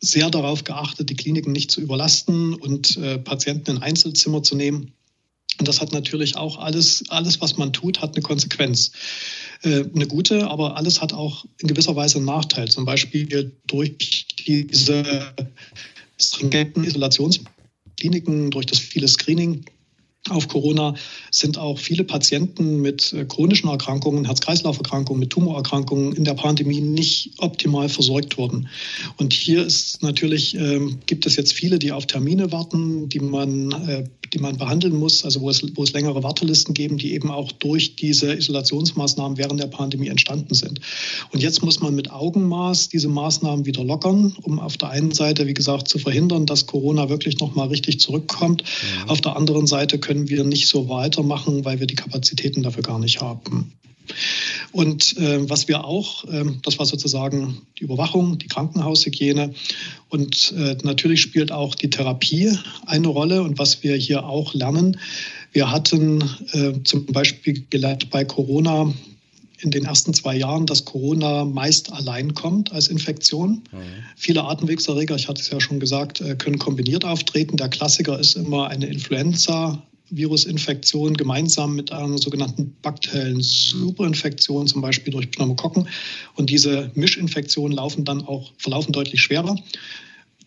sehr 0.00 0.30
darauf 0.30 0.64
geachtet, 0.64 1.10
die 1.10 1.16
Kliniken 1.16 1.52
nicht 1.52 1.70
zu 1.70 1.82
überlasten 1.82 2.54
und 2.54 2.96
äh, 2.96 3.18
Patienten 3.18 3.72
in 3.72 3.82
Einzelzimmer 3.82 4.42
zu 4.42 4.56
nehmen. 4.56 4.92
Und 5.58 5.68
das 5.68 5.80
hat 5.80 5.92
natürlich 5.92 6.36
auch 6.36 6.58
alles, 6.58 7.04
alles, 7.08 7.40
was 7.40 7.56
man 7.56 7.72
tut, 7.72 8.00
hat 8.00 8.14
eine 8.14 8.22
Konsequenz. 8.22 8.92
äh, 9.62 9.84
eine 9.94 10.06
gute, 10.06 10.48
aber 10.48 10.76
alles 10.76 11.00
hat 11.00 11.12
auch 11.12 11.44
in 11.58 11.68
gewisser 11.68 11.94
Weise 11.94 12.16
einen 12.16 12.26
Nachteil. 12.26 12.68
Zum 12.68 12.84
Beispiel 12.84 13.52
durch 13.66 14.26
diese 14.46 15.34
stringenten 16.18 16.84
Isolationskliniken, 16.84 18.50
durch 18.50 18.66
das 18.66 18.78
viele 18.78 19.08
Screening 19.08 19.64
auf 20.30 20.46
Corona 20.46 20.94
sind 21.32 21.58
auch 21.58 21.78
viele 21.78 22.04
Patienten 22.04 22.80
mit 22.80 23.12
äh, 23.12 23.24
chronischen 23.24 23.68
Erkrankungen, 23.68 24.24
Herz-Kreislauf-Erkrankungen, 24.24 25.18
mit 25.18 25.30
Tumorerkrankungen 25.30 26.12
in 26.12 26.22
der 26.22 26.34
Pandemie 26.34 26.80
nicht 26.80 27.32
optimal 27.38 27.88
versorgt 27.88 28.38
worden. 28.38 28.68
Und 29.16 29.32
hier 29.32 29.66
ist 29.66 30.00
natürlich, 30.02 30.54
äh, 30.54 30.78
gibt 31.06 31.26
es 31.26 31.34
jetzt 31.34 31.52
viele, 31.52 31.80
die 31.80 31.90
auf 31.90 32.06
Termine 32.06 32.52
warten, 32.52 33.08
die 33.08 33.18
man, 33.18 33.72
äh, 33.88 34.04
die 34.32 34.38
man 34.38 34.56
behandeln 34.56 34.96
muss, 34.96 35.24
also 35.24 35.40
wo 35.40 35.50
es, 35.50 35.62
wo 35.74 35.82
es 35.82 35.92
längere 35.92 36.22
Wartelisten 36.22 36.72
geben, 36.72 36.98
die 36.98 37.14
eben 37.14 37.30
auch 37.30 37.50
durch 37.50 37.96
diese 37.96 38.32
Isolationsmaßnahmen 38.32 39.38
während 39.38 39.60
der 39.60 39.66
Pandemie 39.66 40.08
entstanden 40.08 40.54
sind. 40.54 40.80
Und 41.32 41.42
jetzt 41.42 41.64
muss 41.64 41.80
man 41.80 41.96
mit 41.96 42.12
Augenmaß 42.12 42.90
diese 42.90 43.08
Maßnahmen 43.08 43.66
wieder 43.66 43.82
lockern, 43.82 44.36
um 44.42 44.60
auf 44.60 44.76
der 44.76 44.90
einen 44.90 45.12
Seite, 45.12 45.48
wie 45.48 45.54
gesagt, 45.54 45.88
zu 45.88 45.98
verhindern, 45.98 46.46
dass 46.46 46.66
Corona 46.66 47.08
wirklich 47.08 47.40
nochmal 47.40 47.68
richtig 47.68 47.98
zurückkommt. 47.98 48.62
Mhm. 48.62 49.10
Auf 49.10 49.20
der 49.20 49.36
anderen 49.36 49.66
Seite 49.66 49.98
können 49.98 50.11
können 50.12 50.28
wir 50.28 50.44
nicht 50.44 50.68
so 50.68 50.90
weitermachen, 50.90 51.64
weil 51.64 51.80
wir 51.80 51.86
die 51.86 51.94
Kapazitäten 51.94 52.62
dafür 52.62 52.82
gar 52.82 52.98
nicht 52.98 53.22
haben. 53.22 53.72
Und 54.72 55.16
äh, 55.16 55.48
was 55.48 55.68
wir 55.68 55.86
auch, 55.86 56.24
äh, 56.24 56.44
das 56.62 56.78
war 56.78 56.84
sozusagen 56.84 57.62
die 57.78 57.84
Überwachung, 57.84 58.36
die 58.38 58.46
Krankenhaushygiene. 58.46 59.54
Und 60.10 60.52
äh, 60.54 60.76
natürlich 60.82 61.22
spielt 61.22 61.50
auch 61.50 61.74
die 61.74 61.88
Therapie 61.88 62.58
eine 62.84 63.08
Rolle. 63.08 63.42
Und 63.42 63.58
was 63.58 63.82
wir 63.82 63.96
hier 63.96 64.26
auch 64.26 64.52
lernen, 64.52 64.98
wir 65.52 65.70
hatten 65.70 66.22
äh, 66.52 66.72
zum 66.84 67.06
Beispiel 67.06 67.64
gelernt 67.70 68.10
bei 68.10 68.26
Corona 68.26 68.92
in 69.60 69.70
den 69.70 69.84
ersten 69.84 70.12
zwei 70.12 70.36
Jahren, 70.36 70.66
dass 70.66 70.84
Corona 70.84 71.46
meist 71.46 71.90
allein 71.90 72.34
kommt 72.34 72.70
als 72.72 72.88
Infektion. 72.88 73.62
Mhm. 73.72 73.78
Viele 74.16 74.44
Atemwegserreger, 74.44 75.16
ich 75.16 75.28
hatte 75.28 75.40
es 75.40 75.48
ja 75.48 75.58
schon 75.58 75.80
gesagt, 75.80 76.20
äh, 76.20 76.34
können 76.34 76.58
kombiniert 76.58 77.06
auftreten. 77.06 77.56
Der 77.56 77.70
Klassiker 77.70 78.18
ist 78.18 78.36
immer 78.36 78.68
eine 78.68 78.86
Influenza 78.86 79.82
Virusinfektion 80.12 81.14
gemeinsam 81.14 81.74
mit 81.74 81.90
einer 81.90 82.18
sogenannten 82.18 82.76
bakteriellen 82.82 83.40
Superinfektion, 83.40 84.66
zum 84.66 84.82
Beispiel 84.82 85.12
durch 85.12 85.30
Pneumokokken. 85.30 85.88
Und 86.36 86.50
diese 86.50 86.90
Mischinfektionen 86.94 87.76
laufen 87.76 88.04
dann 88.04 88.22
auch, 88.22 88.52
verlaufen 88.58 88.92
deutlich 88.92 89.22
schwerer. 89.22 89.56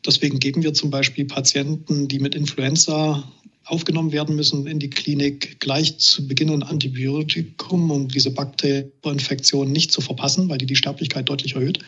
Deswegen 0.05 0.39
geben 0.39 0.63
wir 0.63 0.73
zum 0.73 0.89
Beispiel 0.89 1.25
Patienten, 1.25 2.07
die 2.07 2.19
mit 2.19 2.35
Influenza 2.35 3.23
aufgenommen 3.65 4.11
werden 4.11 4.35
müssen 4.35 4.67
in 4.67 4.77
die 4.77 4.91
Klinik 4.91 5.59
gleich 5.59 5.97
zu 5.97 6.27
Beginn 6.27 6.51
ein 6.51 6.63
Antibiotikum, 6.63 7.89
um 7.89 8.07
diese 8.07 8.29
Bakterieninfektion 8.29 9.71
nicht 9.71 9.91
zu 9.91 10.01
verpassen, 10.01 10.49
weil 10.49 10.59
die 10.59 10.67
die 10.67 10.75
Sterblichkeit 10.75 11.27
deutlich 11.27 11.55
erhöht. 11.55 11.79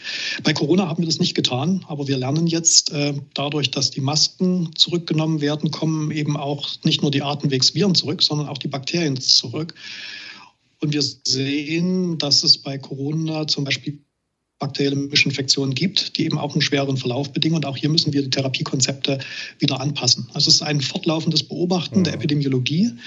Bei 0.43 0.53
Corona 0.53 0.87
haben 0.87 1.03
wir 1.03 1.05
das 1.05 1.19
nicht 1.19 1.35
getan, 1.35 1.85
aber 1.87 2.07
wir 2.07 2.17
lernen 2.17 2.47
jetzt 2.47 2.91
äh, 2.91 3.13
dadurch, 3.35 3.69
dass 3.69 3.91
die 3.91 4.01
Masken 4.01 4.71
zurückgenommen 4.75 5.39
werden, 5.39 5.69
kommen 5.69 6.09
eben 6.09 6.35
auch 6.35 6.67
nicht 6.83 7.03
nur 7.03 7.11
die 7.11 7.21
Atemwegsviren 7.21 7.93
zurück, 7.93 8.23
sondern 8.23 8.47
auch 8.47 8.57
die 8.57 8.69
Bakterien 8.69 9.19
zurück. 9.21 9.75
Und 10.79 10.93
wir 10.93 11.01
sehen, 11.01 12.17
dass 12.17 12.43
es 12.43 12.57
bei 12.57 12.77
Corona 12.79 13.47
zum 13.47 13.65
Beispiel 13.65 13.99
bakterielle 14.59 14.95
Mischinfektionen 14.95 15.75
gibt, 15.75 16.17
die 16.17 16.25
eben 16.25 16.37
auch 16.37 16.53
einen 16.53 16.61
schweren 16.61 16.97
Verlauf 16.97 17.31
bedingen. 17.31 17.57
Und 17.57 17.65
auch 17.65 17.77
hier 17.77 17.89
müssen 17.89 18.13
wir 18.13 18.23
die 18.23 18.29
Therapiekonzepte 18.29 19.19
wieder 19.59 19.79
anpassen. 19.79 20.27
Also 20.33 20.49
es 20.49 20.55
ist 20.55 20.61
ein 20.61 20.81
fortlaufendes 20.81 21.43
Beobachten 21.43 21.99
mhm. 21.99 22.03
der 22.05 22.13
Epidemiologie, 22.13 22.85
mhm. 22.85 22.99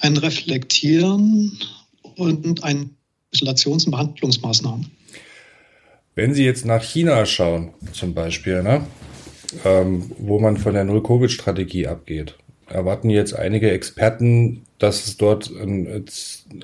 ein 0.00 0.16
Reflektieren 0.16 1.58
und 2.16 2.64
ein 2.64 2.90
Isolations- 3.34 3.84
und 3.84 3.90
Behandlungsmaßnahmen. 3.90 4.90
Wenn 6.14 6.32
Sie 6.32 6.44
jetzt 6.44 6.64
nach 6.64 6.82
China 6.82 7.26
schauen, 7.26 7.74
zum 7.92 8.14
Beispiel, 8.14 8.62
ne, 8.62 8.86
ähm, 9.64 10.12
wo 10.18 10.38
man 10.38 10.56
von 10.56 10.74
der 10.74 10.84
Null-Covid-Strategie 10.84 11.88
abgeht, 11.88 12.36
erwarten 12.68 13.10
jetzt 13.10 13.34
einige 13.34 13.70
Experten, 13.70 14.62
dass 14.78 15.06
es 15.06 15.16
dort 15.16 15.50
ein, 15.50 15.86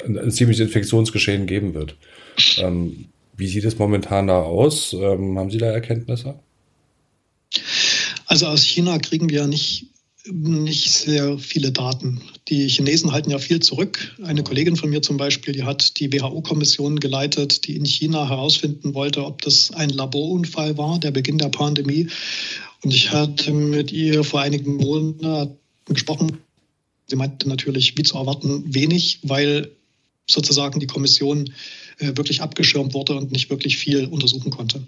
ein, 0.04 0.18
ein 0.18 0.30
ziemliches 0.30 0.61
Infektionsgeschehen 0.61 1.46
geben 1.46 1.74
wird. 1.74 1.96
Ähm, 2.59 3.07
wie 3.40 3.48
sieht 3.48 3.64
es 3.64 3.79
momentan 3.79 4.29
da 4.29 4.42
aus? 4.42 4.92
Ähm, 4.92 5.38
haben 5.38 5.50
Sie 5.50 5.59
da 5.59 5.66
Erkenntnisse? 5.66 6.38
Also 8.26 8.46
aus 8.46 8.62
China 8.62 8.98
kriegen 8.98 9.29
wir 9.31 9.46
nicht, 9.46 9.87
nicht 10.26 10.90
sehr 10.90 11.38
viele 11.38 11.72
Daten. 11.72 12.20
Die 12.48 12.68
Chinesen 12.68 13.11
halten 13.11 13.31
ja 13.31 13.38
viel 13.38 13.61
zurück. 13.61 14.14
Eine 14.22 14.44
Kollegin 14.44 14.76
von 14.76 14.90
mir 14.90 15.03
zum 15.03 15.16
Beispiel, 15.16 15.55
die 15.55 15.64
hat 15.64 15.98
die 15.98 16.12
WHO-Kommission 16.12 17.00
geleitet, 17.00 17.66
die 17.66 17.76
in 17.76 17.85
China 17.85 18.29
herausfinden 18.29 18.94
wollte, 18.94 19.24
ob 19.24 19.42
das 19.42 19.72
ein 19.72 19.88
Laborunfall 19.88 20.79
war, 20.79 21.00
der 21.00 21.11
Beginn 21.11 21.38
der 21.38 21.48
Pandemie. 21.48 22.09
Und 22.85 22.94
ich 22.94 23.11
hatte 23.11 23.53
mit 23.53 23.90
ihr 23.90 24.22
vor 24.22 24.42
einigen 24.42 24.76
Monaten 24.76 25.57
gesprochen. 25.87 26.38
Sie 27.07 27.16
meinte 27.16 27.48
natürlich, 27.48 27.96
wie 27.98 28.03
zu 28.05 28.16
erwarten, 28.16 28.62
wenig, 28.72 29.18
weil 29.22 29.72
sozusagen 30.31 30.81
die 30.81 30.87
Kommission 30.87 31.53
äh, 31.99 32.16
wirklich 32.16 32.43
abgeschirmt 32.43 32.95
wurde 32.95 33.14
und 33.14 33.33
nicht 33.33 33.51
wirklich 33.51 33.77
viel 33.77 34.07
untersuchen 34.07 34.51
konnte. 34.51 34.83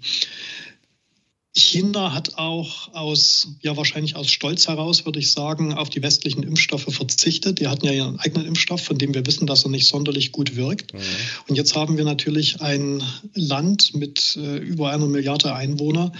China 1.55 2.13
hat 2.13 2.39
auch 2.39 2.91
aus, 2.95 3.49
ja 3.61 3.77
wahrscheinlich 3.77 4.15
aus 4.15 4.31
Stolz 4.31 4.67
heraus, 4.67 5.05
würde 5.05 5.19
ich 5.19 5.31
sagen, 5.31 5.73
auf 5.73 5.89
die 5.91 6.01
westlichen 6.01 6.41
Impfstoffe 6.41 6.87
verzichtet. 6.89 7.59
Die 7.59 7.67
hatten 7.67 7.85
ja 7.85 7.91
ihren 7.91 8.19
eigenen 8.19 8.47
Impfstoff, 8.47 8.81
von 8.81 8.97
dem 8.97 9.13
wir 9.13 9.23
wissen, 9.27 9.45
dass 9.45 9.63
er 9.63 9.69
nicht 9.69 9.87
sonderlich 9.87 10.31
gut 10.31 10.55
wirkt. 10.55 10.95
Mhm. 10.95 10.99
Und 11.47 11.55
jetzt 11.55 11.75
haben 11.75 11.95
wir 11.95 12.05
natürlich 12.05 12.61
ein 12.61 13.03
Land 13.35 13.93
mit 13.93 14.35
äh, 14.35 14.57
über 14.57 14.89
einer 14.89 15.05
Milliarde 15.05 15.53
Einwohner, 15.53 16.11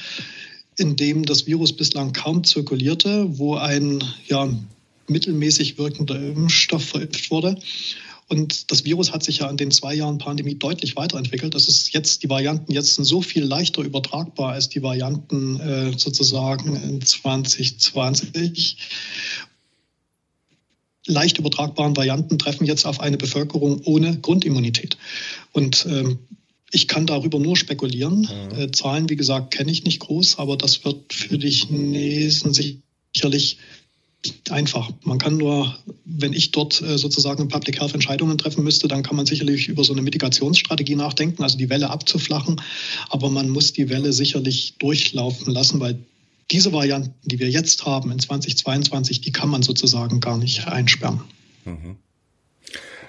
in 0.77 0.95
dem 0.97 1.25
das 1.25 1.47
Virus 1.47 1.73
bislang 1.73 2.13
kaum 2.13 2.43
zirkulierte, 2.43 3.25
wo 3.39 3.55
ein 3.55 4.03
ja, 4.27 4.47
mittelmäßig 5.07 5.79
wirkender 5.79 6.15
Impfstoff 6.15 6.85
verimpft 6.85 7.31
wurde. 7.31 7.57
Und 8.33 8.71
das 8.71 8.83
Virus 8.83 9.13
hat 9.13 9.23
sich 9.23 9.37
ja 9.37 9.49
in 9.51 9.57
den 9.57 9.69
zwei 9.69 9.93
Jahren 9.93 10.17
Pandemie 10.17 10.55
deutlich 10.55 10.95
weiterentwickelt. 10.95 11.53
Das 11.53 11.67
ist 11.67 11.93
jetzt, 11.93 12.23
die 12.23 12.29
Varianten 12.31 12.71
jetzt 12.71 12.95
sind 12.95 13.03
so 13.03 13.21
viel 13.21 13.43
leichter 13.43 13.83
übertragbar 13.83 14.53
als 14.53 14.69
die 14.69 14.81
Varianten 14.81 15.59
äh, 15.59 15.95
sozusagen 15.95 16.75
in 16.75 16.99
2020 16.99 18.77
leicht 21.05 21.37
übertragbaren 21.37 21.95
Varianten 21.95 22.39
treffen 22.39 22.65
jetzt 22.65 22.87
auf 22.87 23.01
eine 23.01 23.17
Bevölkerung 23.17 23.81
ohne 23.85 24.17
Grundimmunität. 24.19 24.97
Und 25.51 25.85
ähm, 25.87 26.17
ich 26.71 26.87
kann 26.87 27.05
darüber 27.05 27.37
nur 27.37 27.55
spekulieren. 27.55 28.21
Mhm. 28.21 28.59
Äh, 28.59 28.71
Zahlen, 28.71 29.09
wie 29.09 29.15
gesagt, 29.15 29.53
kenne 29.53 29.71
ich 29.71 29.83
nicht 29.83 29.99
groß, 29.99 30.39
aber 30.39 30.57
das 30.57 30.83
wird 30.85 31.13
für 31.13 31.37
die 31.37 31.51
Chinesen 31.51 32.51
sicherlich 32.51 33.59
einfach. 34.49 34.89
Man 35.03 35.17
kann 35.17 35.37
nur, 35.37 35.77
wenn 36.05 36.33
ich 36.33 36.51
dort 36.51 36.81
äh, 36.81 36.97
sozusagen 36.97 37.41
in 37.41 37.47
Public 37.47 37.79
Health 37.79 37.93
Entscheidungen 37.93 38.37
treffen 38.37 38.63
müsste, 38.63 38.87
dann 38.87 39.03
kann 39.03 39.15
man 39.15 39.25
sicherlich 39.25 39.67
über 39.67 39.83
so 39.83 39.93
eine 39.93 40.01
Mitigationsstrategie 40.01 40.95
nachdenken, 40.95 41.43
also 41.43 41.57
die 41.57 41.69
Welle 41.69 41.89
abzuflachen. 41.89 42.61
Aber 43.09 43.29
man 43.29 43.49
muss 43.49 43.73
die 43.73 43.89
Welle 43.89 44.13
sicherlich 44.13 44.75
durchlaufen 44.79 45.53
lassen, 45.53 45.79
weil 45.79 45.99
diese 46.51 46.73
Varianten, 46.73 47.13
die 47.23 47.39
wir 47.39 47.49
jetzt 47.49 47.85
haben 47.85 48.11
in 48.11 48.19
2022, 48.19 49.21
die 49.21 49.31
kann 49.31 49.49
man 49.49 49.63
sozusagen 49.63 50.19
gar 50.19 50.37
nicht 50.37 50.67
einsperren. 50.67 51.21
Mhm. 51.65 51.97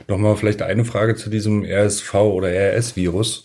Nochmal 0.09 0.37
vielleicht 0.37 0.62
eine 0.62 0.85
Frage 0.85 1.16
zu 1.16 1.31
diesem 1.31 1.64
RSV 1.64 2.14
oder 2.14 2.48
RS-Virus. 2.48 3.44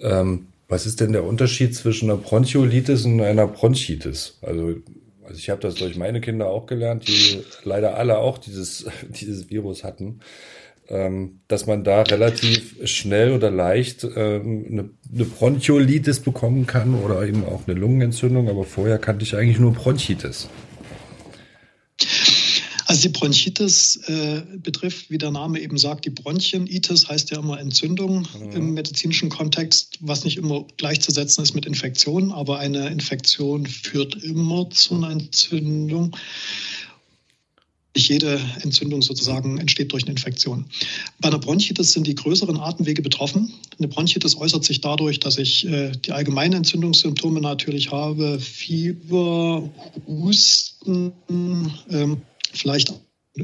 Ähm, 0.00 0.46
was 0.68 0.86
ist 0.86 1.00
denn 1.00 1.12
der 1.12 1.24
Unterschied 1.24 1.74
zwischen 1.74 2.10
einer 2.10 2.18
Bronchiolitis 2.18 3.04
und 3.04 3.20
einer 3.20 3.46
Bronchitis? 3.46 4.38
Also 4.40 4.74
also 5.24 5.38
ich 5.38 5.50
habe 5.50 5.60
das 5.60 5.74
durch 5.74 5.96
meine 5.96 6.20
Kinder 6.20 6.48
auch 6.48 6.66
gelernt, 6.66 7.08
die 7.08 7.42
leider 7.64 7.96
alle 7.96 8.18
auch 8.18 8.38
dieses, 8.38 8.86
dieses 9.08 9.50
Virus 9.50 9.84
hatten, 9.84 10.20
ähm, 10.88 11.40
dass 11.48 11.66
man 11.66 11.82
da 11.82 12.02
relativ 12.02 12.76
schnell 12.84 13.32
oder 13.32 13.50
leicht 13.50 14.04
ähm, 14.04 14.66
eine, 14.70 14.90
eine 15.12 15.24
Bronchiolitis 15.24 16.20
bekommen 16.20 16.66
kann 16.66 16.94
oder 16.94 17.22
eben 17.26 17.44
auch 17.44 17.62
eine 17.66 17.78
Lungenentzündung, 17.78 18.48
aber 18.48 18.64
vorher 18.64 18.98
kannte 18.98 19.24
ich 19.24 19.36
eigentlich 19.36 19.58
nur 19.58 19.72
Bronchitis. 19.72 20.48
Also 22.94 23.08
die 23.08 23.18
Bronchitis 23.18 23.96
äh, 24.06 24.42
betrifft, 24.62 25.10
wie 25.10 25.18
der 25.18 25.32
Name 25.32 25.58
eben 25.58 25.76
sagt, 25.76 26.04
die 26.04 26.10
Bronchien. 26.10 26.68
Itis 26.68 27.08
heißt 27.08 27.28
ja 27.32 27.40
immer 27.40 27.58
Entzündung 27.58 28.28
mhm. 28.38 28.52
im 28.52 28.74
medizinischen 28.74 29.30
Kontext, 29.30 29.98
was 29.98 30.22
nicht 30.22 30.36
immer 30.36 30.64
gleichzusetzen 30.76 31.42
ist 31.42 31.54
mit 31.56 31.66
Infektion, 31.66 32.30
aber 32.30 32.60
eine 32.60 32.86
Infektion 32.90 33.66
führt 33.66 34.22
immer 34.22 34.70
zu 34.70 34.94
einer 34.94 35.10
Entzündung. 35.10 36.16
Nicht 37.96 38.10
jede 38.10 38.40
Entzündung 38.62 39.02
sozusagen 39.02 39.58
entsteht 39.58 39.90
durch 39.90 40.04
eine 40.04 40.12
Infektion. 40.12 40.66
Bei 41.18 41.30
einer 41.30 41.40
Bronchitis 41.40 41.90
sind 41.90 42.06
die 42.06 42.14
größeren 42.14 42.60
Atemwege 42.60 43.02
betroffen. 43.02 43.52
Eine 43.76 43.88
Bronchitis 43.88 44.36
äußert 44.36 44.64
sich 44.64 44.80
dadurch, 44.80 45.18
dass 45.18 45.38
ich 45.38 45.66
äh, 45.66 45.90
die 45.90 46.12
allgemeinen 46.12 46.58
Entzündungssymptome 46.58 47.40
natürlich 47.40 47.90
habe, 47.90 48.38
Fieber, 48.38 49.68
Husten, 50.06 51.12
ähm, 51.90 52.22
vielleicht 52.54 52.94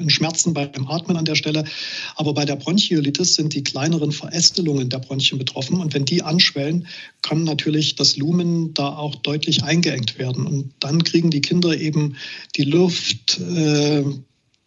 Schmerzen 0.06 0.54
beim 0.54 0.86
Atmen 0.86 1.16
an 1.16 1.24
der 1.24 1.34
Stelle. 1.34 1.64
Aber 2.14 2.32
bei 2.32 2.44
der 2.44 2.56
Bronchiolitis 2.56 3.34
sind 3.34 3.54
die 3.54 3.64
kleineren 3.64 4.12
Verästelungen 4.12 4.88
der 4.88 4.98
Bronchien 4.98 5.38
betroffen. 5.38 5.80
Und 5.80 5.94
wenn 5.94 6.04
die 6.04 6.22
anschwellen, 6.22 6.86
kann 7.22 7.44
natürlich 7.44 7.96
das 7.96 8.16
Lumen 8.16 8.72
da 8.74 8.96
auch 8.96 9.16
deutlich 9.16 9.64
eingeengt 9.64 10.18
werden. 10.18 10.46
Und 10.46 10.74
dann 10.80 11.02
kriegen 11.02 11.30
die 11.30 11.40
Kinder 11.40 11.76
eben 11.76 12.16
die 12.56 12.64
Luft 12.64 13.40
äh, 13.40 14.04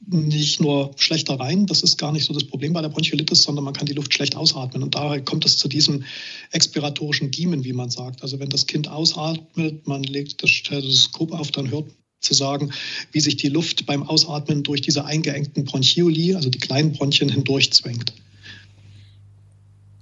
nicht 0.05 0.59
nur 0.59 0.91
schlechter 0.97 1.39
rein, 1.39 1.65
das 1.65 1.81
ist 1.81 1.97
gar 1.97 2.11
nicht 2.11 2.25
so 2.25 2.33
das 2.33 2.43
Problem 2.43 2.73
bei 2.73 2.81
der 2.81 2.89
Bronchiolitis, 2.89 3.43
sondern 3.43 3.63
man 3.63 3.73
kann 3.73 3.85
die 3.85 3.93
Luft 3.93 4.13
schlecht 4.13 4.35
ausatmen. 4.35 4.83
Und 4.83 4.95
daher 4.95 5.21
kommt 5.21 5.45
es 5.45 5.57
zu 5.57 5.69
diesem 5.69 6.03
expiratorischen 6.51 7.31
Giemen, 7.31 7.63
wie 7.63 7.71
man 7.71 7.89
sagt. 7.89 8.21
Also 8.21 8.39
wenn 8.39 8.49
das 8.49 8.67
Kind 8.67 8.89
ausatmet, 8.89 9.87
man 9.87 10.03
legt 10.03 10.43
das 10.43 10.49
Stethoskop 10.49 11.31
auf, 11.31 11.51
dann 11.51 11.71
hört 11.71 11.85
zu 12.23 12.33
sagen, 12.33 12.71
wie 13.11 13.19
sich 13.19 13.37
die 13.37 13.49
Luft 13.49 13.85
beim 13.85 14.03
Ausatmen 14.03 14.63
durch 14.63 14.81
diese 14.81 15.05
eingeengten 15.05 15.65
Bronchioli, 15.65 16.35
also 16.35 16.49
die 16.49 16.59
kleinen 16.59 16.93
Bronchien, 16.93 17.29
hindurchzwängt. 17.29 18.13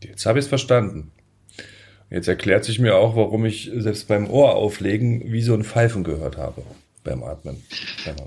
Jetzt 0.04 0.26
habe 0.26 0.40
ich 0.40 0.46
es 0.46 0.50
verstanden. 0.50 1.12
Jetzt 2.10 2.28
erklärt 2.28 2.66
sich 2.66 2.80
mir 2.80 2.96
auch, 2.96 3.16
warum 3.16 3.46
ich 3.46 3.72
selbst 3.74 4.08
beim 4.08 4.30
Ohr 4.30 4.56
auflegen 4.56 5.32
wie 5.32 5.42
so 5.42 5.54
ein 5.54 5.64
Pfeifen 5.64 6.04
gehört 6.04 6.38
habe 6.38 6.64
beim 7.04 7.24
Atmen. 7.24 7.58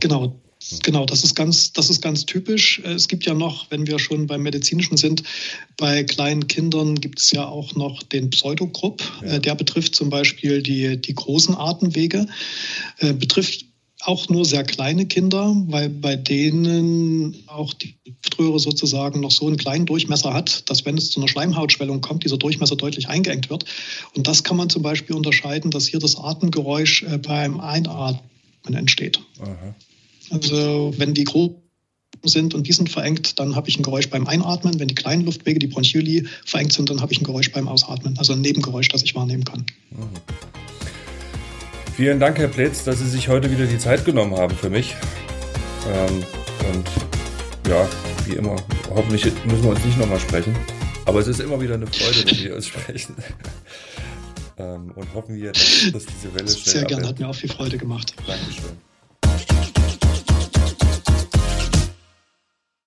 Genau, 0.00 0.34
Genau, 0.82 1.04
das 1.04 1.24
ist 1.24 1.34
ganz, 1.34 1.72
das 1.72 1.90
ist 1.90 2.00
ganz 2.00 2.24
typisch. 2.24 2.80
Es 2.84 3.08
gibt 3.08 3.26
ja 3.26 3.34
noch, 3.34 3.70
wenn 3.70 3.86
wir 3.86 3.98
schon 3.98 4.26
beim 4.26 4.42
Medizinischen 4.42 4.96
sind, 4.96 5.22
bei 5.76 6.04
kleinen 6.04 6.48
Kindern 6.48 6.94
gibt 6.94 7.20
es 7.20 7.32
ja 7.32 7.46
auch 7.46 7.74
noch 7.74 8.02
den 8.02 8.30
Pseudogrupp. 8.30 9.02
Ja. 9.24 9.38
Der 9.38 9.54
betrifft 9.56 9.94
zum 9.94 10.08
Beispiel 10.08 10.62
die, 10.62 10.96
die 10.96 11.14
großen 11.14 11.54
Atemwege, 11.54 12.26
äh, 12.98 13.12
betrifft 13.12 13.66
auch 14.04 14.28
nur 14.28 14.44
sehr 14.44 14.64
kleine 14.64 15.06
Kinder, 15.06 15.54
weil 15.66 15.88
bei 15.88 16.16
denen 16.16 17.42
auch 17.46 17.72
die 17.72 17.94
Luftröhre 18.06 18.58
sozusagen 18.58 19.20
noch 19.20 19.30
so 19.30 19.46
einen 19.46 19.56
kleinen 19.56 19.86
Durchmesser 19.86 20.34
hat, 20.34 20.68
dass 20.68 20.84
wenn 20.84 20.98
es 20.98 21.10
zu 21.10 21.20
einer 21.20 21.28
Schleimhautschwellung 21.28 22.00
kommt, 22.00 22.24
dieser 22.24 22.36
Durchmesser 22.36 22.76
deutlich 22.76 23.08
eingeengt 23.08 23.50
wird. 23.50 23.64
Und 24.14 24.26
das 24.26 24.44
kann 24.44 24.56
man 24.56 24.68
zum 24.68 24.82
Beispiel 24.82 25.16
unterscheiden, 25.16 25.70
dass 25.70 25.86
hier 25.86 26.00
das 26.00 26.16
Atemgeräusch 26.16 27.02
äh, 27.04 27.18
beim 27.18 27.60
Einatmen 27.60 28.20
entsteht. 28.74 29.20
Aha. 29.40 29.74
Also 30.30 30.92
wenn 30.96 31.14
die 31.14 31.24
großen 31.24 31.56
sind 32.22 32.54
und 32.54 32.66
die 32.66 32.72
sind 32.72 32.88
verengt, 32.88 33.38
dann 33.38 33.54
habe 33.54 33.68
ich 33.68 33.78
ein 33.78 33.82
Geräusch 33.82 34.08
beim 34.08 34.26
Einatmen. 34.26 34.78
Wenn 34.78 34.88
die 34.88 34.94
kleinen 34.94 35.24
Luftwege, 35.24 35.58
die 35.58 35.66
Bronchioli, 35.66 36.26
verengt 36.44 36.72
sind, 36.72 36.90
dann 36.90 37.00
habe 37.00 37.12
ich 37.12 37.20
ein 37.20 37.24
Geräusch 37.24 37.52
beim 37.52 37.68
Ausatmen, 37.68 38.16
also 38.18 38.32
ein 38.32 38.40
Nebengeräusch, 38.40 38.88
das 38.88 39.02
ich 39.02 39.14
wahrnehmen 39.14 39.44
kann. 39.44 39.66
Mhm. 39.90 40.73
Vielen 41.96 42.18
Dank, 42.18 42.38
Herr 42.38 42.48
Pletz, 42.48 42.82
dass 42.82 42.98
Sie 42.98 43.08
sich 43.08 43.28
heute 43.28 43.52
wieder 43.52 43.66
die 43.66 43.78
Zeit 43.78 44.04
genommen 44.04 44.36
haben 44.36 44.56
für 44.56 44.68
mich. 44.68 44.96
Ähm, 45.86 46.24
und 46.72 47.70
ja, 47.70 47.88
wie 48.26 48.32
immer, 48.32 48.56
hoffentlich 48.90 49.24
müssen 49.44 49.62
wir 49.62 49.70
uns 49.70 49.84
nicht 49.84 49.96
nochmal 49.98 50.18
sprechen. 50.18 50.56
Aber 51.06 51.20
es 51.20 51.28
ist 51.28 51.38
immer 51.38 51.60
wieder 51.60 51.74
eine 51.74 51.86
Freude, 51.86 52.24
wenn 52.26 52.44
wir 52.44 52.56
uns 52.56 52.66
sprechen. 52.66 53.14
ähm, 54.58 54.90
und 54.96 55.14
hoffen 55.14 55.36
wir, 55.36 55.52
dass, 55.52 55.92
dass 55.92 56.06
diese 56.06 56.34
Welle 56.34 56.48
schnell 56.48 56.64
Sehr 56.64 56.84
gerne, 56.84 57.06
hat 57.06 57.20
mir 57.20 57.28
auch 57.28 57.34
viel 57.34 57.50
Freude 57.50 57.78
gemacht. 57.78 58.12
Dankeschön. 58.26 58.76